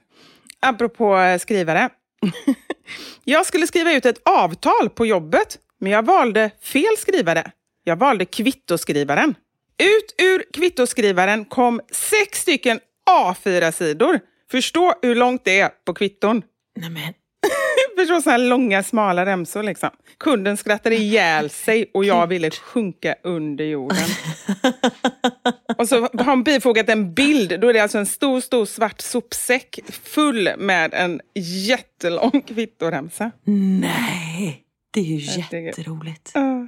[0.60, 1.90] Apropå eh, skrivare.
[3.24, 7.52] jag skulle skriva ut ett avtal på jobbet, men jag valde fel skrivare.
[7.84, 9.36] Jag valde kvittoskrivaren.
[9.84, 14.20] Ut ur kvittoskrivaren kom sex stycken A4-sidor.
[14.52, 16.42] Förstå hur långt det är på kvitton.
[16.80, 17.14] Nämen.
[17.98, 19.90] Förstå så här långa, smala remsor liksom.
[20.18, 23.98] Kunden skrattade ihjäl sig och jag ville sjunka under jorden.
[25.78, 27.60] och så har hon bifogat en bild.
[27.60, 33.32] Då är det alltså en stor, stor svart sopsäck full med en jättelång kvittoremsa.
[33.80, 36.34] Nej, det är ju jätteroligt.
[36.38, 36.66] Uh.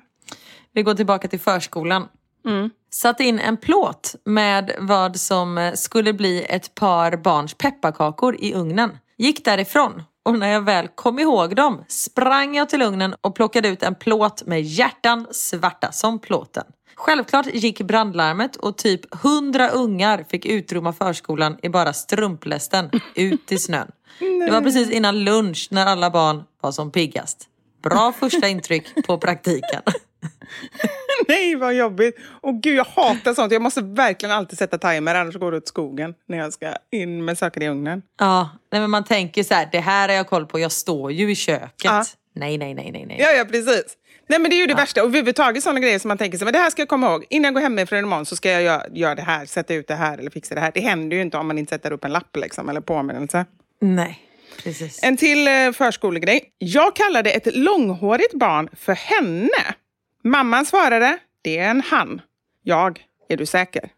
[0.74, 2.08] Vi går tillbaka till förskolan.
[2.46, 2.70] Mm.
[2.92, 8.54] Satte in en plåt med vad som eh, skulle bli ett par barns pepparkakor i
[8.54, 8.98] ugnen.
[9.18, 13.68] Gick därifrån och när jag väl kom ihåg dem sprang jag till ugnen och plockade
[13.68, 16.64] ut en plåt med hjärtan svarta som plåten.
[16.96, 23.58] Självklart gick brandlarmet och typ hundra ungar fick utrymma förskolan i bara strumplästen ut i
[23.58, 23.92] snön.
[24.20, 27.48] Det var precis innan lunch när alla barn var som piggast.
[27.82, 29.82] Bra första intryck på praktiken.
[31.28, 32.16] Nej, vad jobbigt.
[32.42, 33.52] Och gud, jag hatar sånt.
[33.52, 37.26] Jag måste verkligen alltid sätta timer, annars går det åt skogen när jag ska in
[37.26, 38.02] med saker i ugnen.
[38.20, 41.12] Ja, nej, men man tänker så här, det här har jag koll på, jag står
[41.12, 41.72] ju i köket.
[41.84, 42.06] Ja.
[42.36, 43.18] Nej, nej, nej, nej, nej.
[43.20, 43.98] Ja, ja, precis.
[44.28, 45.02] Nej, men det är ju det värsta.
[45.02, 47.26] Och överhuvudtaget sådana grejer som man tänker sig, men det här ska jag komma ihåg.
[47.30, 49.96] Innan jag går hemifrån imorgon så ska jag göra, göra det här, sätta ut det
[49.96, 50.72] här eller fixa det här.
[50.74, 53.46] Det händer ju inte om man inte sätter upp en lapp liksom, eller påminnelse.
[53.82, 54.20] Nej,
[54.58, 54.99] precis.
[55.04, 56.54] En till eh, förskolegrej.
[56.58, 59.76] Jag kallade ett långhårigt barn för henne.
[60.24, 62.22] Mamman svarade, det är en han.
[62.64, 63.89] Jag, är du säker?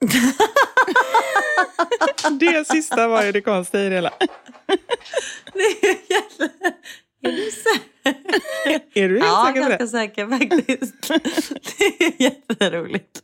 [2.40, 4.10] det sista var ju det konstiga i det hela.
[7.22, 7.88] Är du säker?
[8.94, 9.88] Är du helt Ja, säker på ganska det?
[9.88, 11.08] säker faktiskt.
[11.78, 13.20] det är jätteroligt.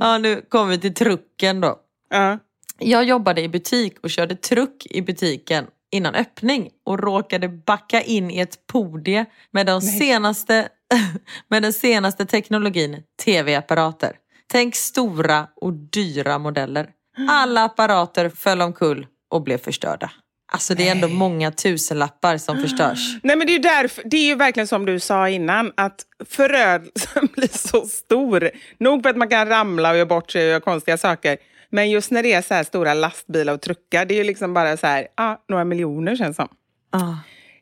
[0.00, 1.78] Ja, nu kommer vi till trucken då.
[2.10, 2.38] Ja.
[2.84, 8.30] Jag jobbade i butik och körde truck i butiken innan öppning och råkade backa in
[8.30, 10.68] i ett podie med, de senaste,
[11.48, 14.12] med den senaste teknologin, tv-apparater.
[14.46, 16.88] Tänk stora och dyra modeller.
[17.28, 20.10] Alla apparater föll omkull och blev förstörda.
[20.52, 23.16] Alltså det är ändå många tusenlappar som förstörs.
[23.22, 26.04] Nej men det är ju därför, det är ju verkligen som du sa innan, att
[26.28, 28.50] förödelsen blir så stor.
[28.78, 31.38] Nog för att man kan ramla och göra bort sig och göra konstiga saker.
[31.72, 34.54] Men just när det är så här stora lastbilar och truckar, det är ju liksom
[34.54, 36.48] bara så här, ah, några miljoner känns som.
[36.90, 37.14] Ah.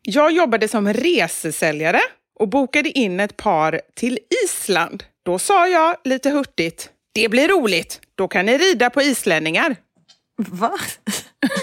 [0.03, 2.01] Jag jobbade som resesäljare
[2.39, 5.05] och bokade in ett par till Island.
[5.23, 9.77] Då sa jag lite hurtigt, det blir roligt, då kan ni rida på islänningar.
[10.37, 10.73] Va?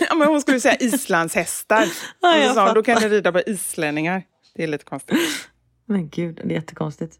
[0.09, 1.87] ja, men hon skulle säga islandshästar.
[2.21, 4.23] Ja, och så sa hon, då kan ni rida på islänningar.
[4.55, 5.17] Det är lite konstigt.
[5.85, 7.15] Men gud, det är jättekonstigt.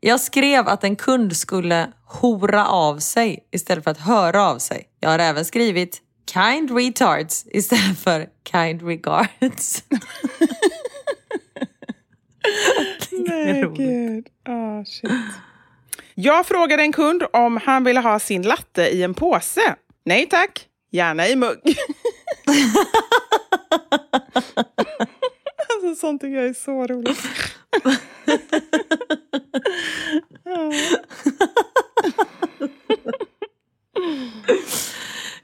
[0.00, 4.88] Jag skrev att en kund skulle hora av sig istället för att höra av sig.
[5.00, 6.00] Jag har även skrivit
[6.32, 9.84] kind retards istället för kind regards.
[13.12, 14.26] Nej, gud.
[14.44, 15.10] Ah, shit.
[16.14, 19.74] Jag frågade en kund om han ville ha sin latte i en påse.
[20.04, 21.58] Nej tack, gärna i mugg.
[25.82, 27.18] alltså, sånt tycker jag är så roligt.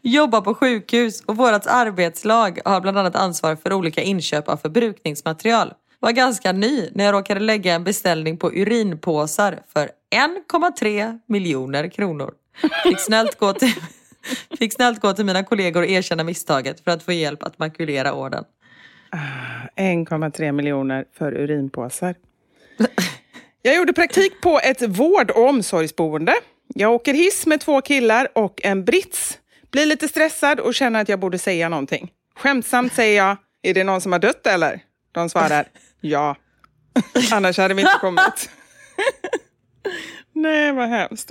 [0.02, 5.72] Jobbar på sjukhus och vårt arbetslag har bland annat ansvar för olika inköp av förbrukningsmaterial.
[6.00, 12.34] Var ganska ny när jag råkade lägga en beställning på urinpåsar för 1,3 miljoner kronor.
[12.82, 13.74] Fick snällt, gå till,
[14.58, 18.14] fick snällt gå till mina kollegor och erkänna misstaget för att få hjälp att makulera
[18.14, 18.44] orden.
[19.78, 22.14] 1,3 miljoner för urinpåsar.
[23.62, 26.34] Jag gjorde praktik på ett vård och omsorgsboende.
[26.74, 29.38] Jag åker hiss med två killar och en brits.
[29.70, 32.10] Blir lite stressad och känner att jag borde säga någonting.
[32.36, 34.80] Skämtsamt säger jag, är det någon som har dött eller?
[35.12, 35.68] De svarar,
[36.00, 36.36] ja.
[37.32, 38.50] Annars hade vi inte kommit.
[40.32, 41.30] Nej, vad hemskt.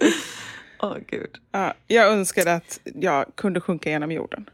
[0.81, 1.29] Åh gud.
[1.51, 4.49] Ja, jag önskade att jag kunde sjunka genom jorden.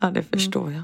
[0.00, 0.82] Ja, det förstår jag.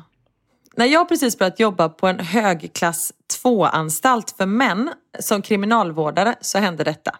[0.78, 3.12] När jag precis börjat jobba på en högklass
[3.44, 7.10] 2-anstalt för män som kriminalvårdare så hände detta.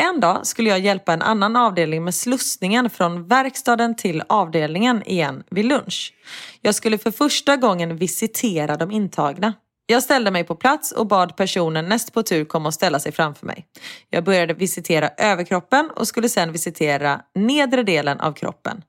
[0.00, 5.42] En dag skulle jag hjälpa en annan avdelning med slussningen från verkstaden till avdelningen igen
[5.50, 6.14] vid lunch.
[6.60, 9.54] Jag skulle för första gången visitera de intagna.
[9.90, 13.12] Jag ställde mig på plats och bad personen näst på tur komma och ställa sig
[13.12, 13.66] framför mig.
[14.10, 18.82] Jag började visitera överkroppen och skulle sedan visitera nedre delen av kroppen.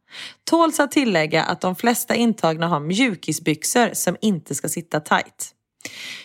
[0.50, 5.52] Tåls att tillägga att de flesta intagna har mjukisbyxor som inte ska sitta tight.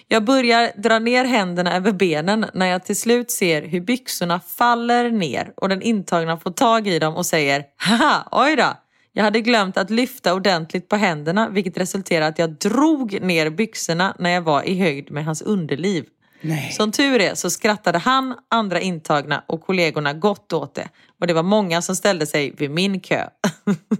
[0.09, 5.11] Jag börjar dra ner händerna över benen när jag till slut ser hur byxorna faller
[5.11, 8.84] ner och den intagna får tag i dem och säger Haha, oj då!
[9.17, 14.17] Jag hade glömt att lyfta ordentligt på händerna vilket resulterade att jag drog ner byxorna
[14.19, 16.05] när jag var i höjd med hans underliv.
[16.41, 16.71] Nej.
[16.73, 20.89] Som tur är så skrattade han, andra intagna och kollegorna gott åt det.
[21.21, 23.29] Och det var många som ställde sig vid min kö.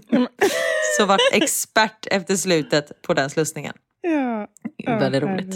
[0.97, 3.73] så vart expert efter slutet på den slussningen.
[4.01, 4.47] Ja.
[4.99, 5.55] Väldigt roligt.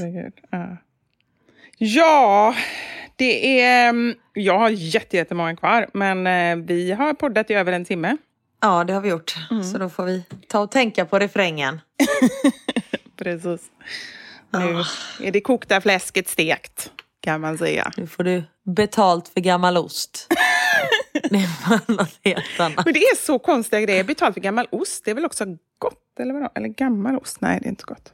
[0.51, 0.77] Ja.
[1.77, 2.55] ja,
[3.15, 3.89] det är...
[3.89, 8.17] mm, Jag har jätte- jättemånga kvar, men eh, vi har poddat i över en timme.
[8.61, 9.35] Ja, det har vi gjort.
[9.71, 11.81] Så då får vi ta och tänka på refrängen.
[13.17, 13.61] Precis.
[14.51, 14.83] Nu
[15.27, 16.91] är det kokta fläsket stekt,
[17.21, 17.91] kan man säga.
[17.97, 18.43] Nu får du
[18.75, 20.27] betalt för gammal ost.
[21.29, 22.85] det är något helt annat.
[22.85, 24.03] Men det är så konstiga grejer.
[24.03, 25.45] Betalt för gammal ost, det är väl också
[25.79, 26.19] gott?
[26.19, 26.49] Eller vadå?
[26.55, 27.41] Eller gammal ost?
[27.41, 28.13] Nej, det är inte gott.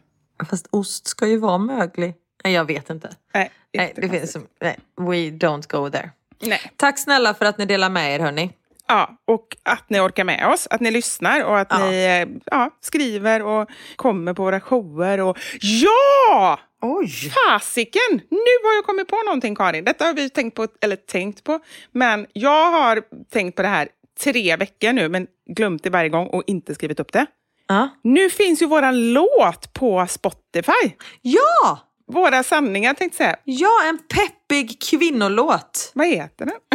[0.49, 2.13] Fast ost ska ju vara möglig.
[2.43, 3.09] Nej, jag vet inte.
[3.33, 6.11] Nej, Nej, det finns, som- nej, we don't go there.
[6.41, 6.71] Nej.
[6.75, 8.51] Tack snälla för att ni delar med er hörni.
[8.87, 11.89] Ja, och att ni orkar med oss, att ni lyssnar och att Ja.
[11.89, 15.19] ni eh, ja, skriver och kommer på våra shower.
[15.21, 15.37] Och...
[15.61, 16.59] Ja!
[16.81, 17.09] Oj!
[17.29, 18.21] Fasiken!
[18.29, 19.83] Nu har jag kommit på någonting Karin.
[19.85, 21.59] Detta har vi tänkt på, eller tänkt på,
[21.91, 23.01] men jag har
[23.33, 23.87] tänkt på det här
[24.23, 27.25] tre veckor nu, men glömt det varje gång och inte skrivit upp det.
[27.67, 27.89] Ja.
[28.03, 30.91] Nu finns ju våran låt på Spotify.
[31.21, 31.79] ja!
[32.07, 33.39] Våra sanningar tänkte jag säga.
[33.43, 35.91] Ja, en peppig kvinnolåt.
[35.93, 36.55] Vad heter den?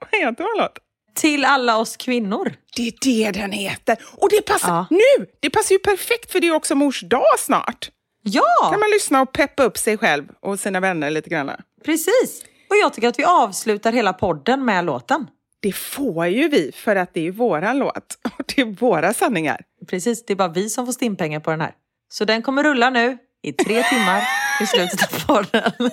[0.00, 0.78] Vad heter vår låt?
[1.16, 2.52] Till alla oss kvinnor.
[2.76, 3.96] Det är det den heter.
[4.16, 4.86] Och det passar Ja.
[4.90, 5.26] nu!
[5.40, 7.90] Det passar ju perfekt för det är också mors dag snart.
[8.22, 11.50] Ja, kan man lyssna och peppa upp sig själv och sina vänner lite grann.
[11.84, 12.44] precis.
[12.70, 15.26] Och jag tycker att vi avslutar hela podden med låten.
[15.62, 19.60] Det får ju vi för att det är våran låt och det är våra sanningar.
[19.90, 21.72] Precis, det är bara vi som får stimpengar på den här.
[22.12, 24.22] Så den kommer rulla nu i tre timmar
[24.62, 25.72] i slutet av podden.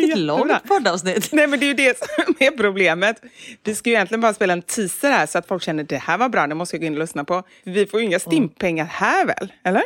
[0.00, 1.32] Vilket långt poddavsnitt.
[1.32, 3.22] Nej men det är ju det som är problemet.
[3.64, 6.18] Vi ska ju egentligen bara spela en teaser här så att folk känner det här
[6.18, 7.42] var bra, det måste jag gå in och lyssna på.
[7.64, 9.52] Vi får ju inga stimpengar här väl?
[9.64, 9.82] Eller?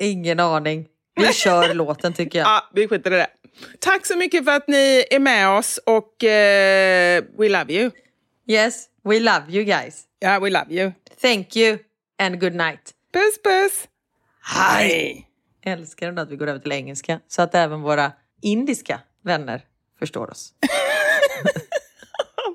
[0.00, 0.86] Ingen aning.
[1.16, 2.48] Vi kör låten tycker jag.
[2.48, 3.26] Ja, vi skiter i det.
[3.78, 7.90] Tack så mycket för att ni är med oss och eh, we love you.
[8.48, 10.02] Yes, we love you guys.
[10.18, 10.92] Ja, we love you.
[11.22, 11.78] Thank you
[12.22, 12.92] and good night.
[13.12, 13.88] Puss puss!
[14.42, 15.26] Hej!
[15.64, 19.64] Älskar ändå att vi går över till engelska så att även våra indiska vänner
[19.98, 20.52] förstår oss.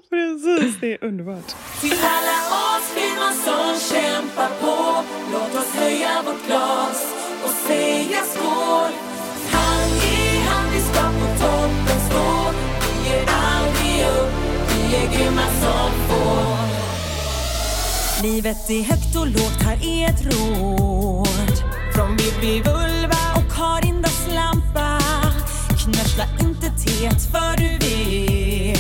[0.10, 1.56] Precis, det är underbart.
[1.82, 7.14] Till alla oss kvinnor som kämpar på Låt oss höja vårt glas
[7.44, 8.92] och säga skål.
[9.52, 12.52] Hand i hand vi ska på toppen stå.
[12.82, 14.34] Vi ger aldrig upp,
[14.70, 16.56] vi är grymma som få.
[18.24, 21.54] Livet är högt och lågt, här är ett råd.
[21.96, 23.25] Från Bibi Vulva
[26.16, 28.80] Knörsla inte teet för du vet.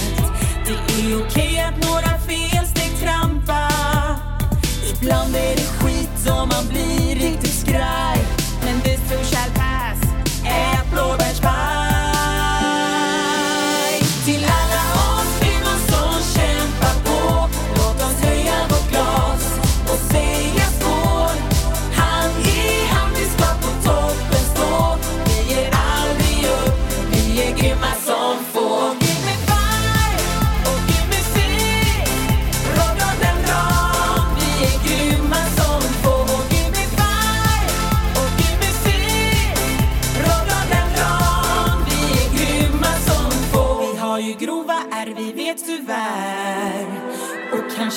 [0.65, 2.14] Det är okej att några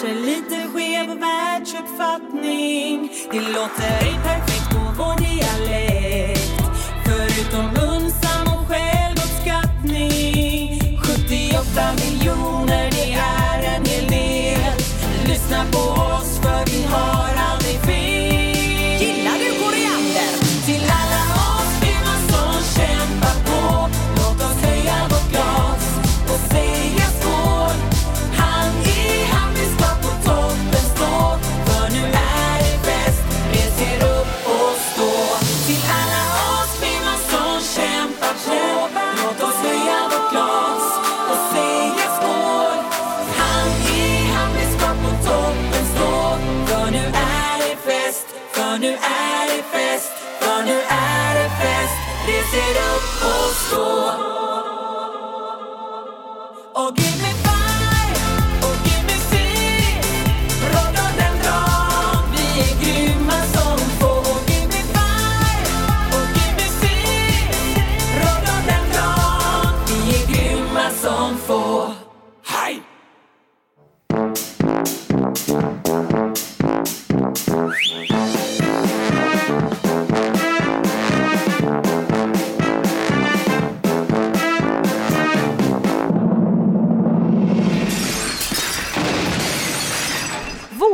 [0.01, 3.11] kanske lite skev världsuppfattning.
[3.31, 4.48] Det låter ej perfekt.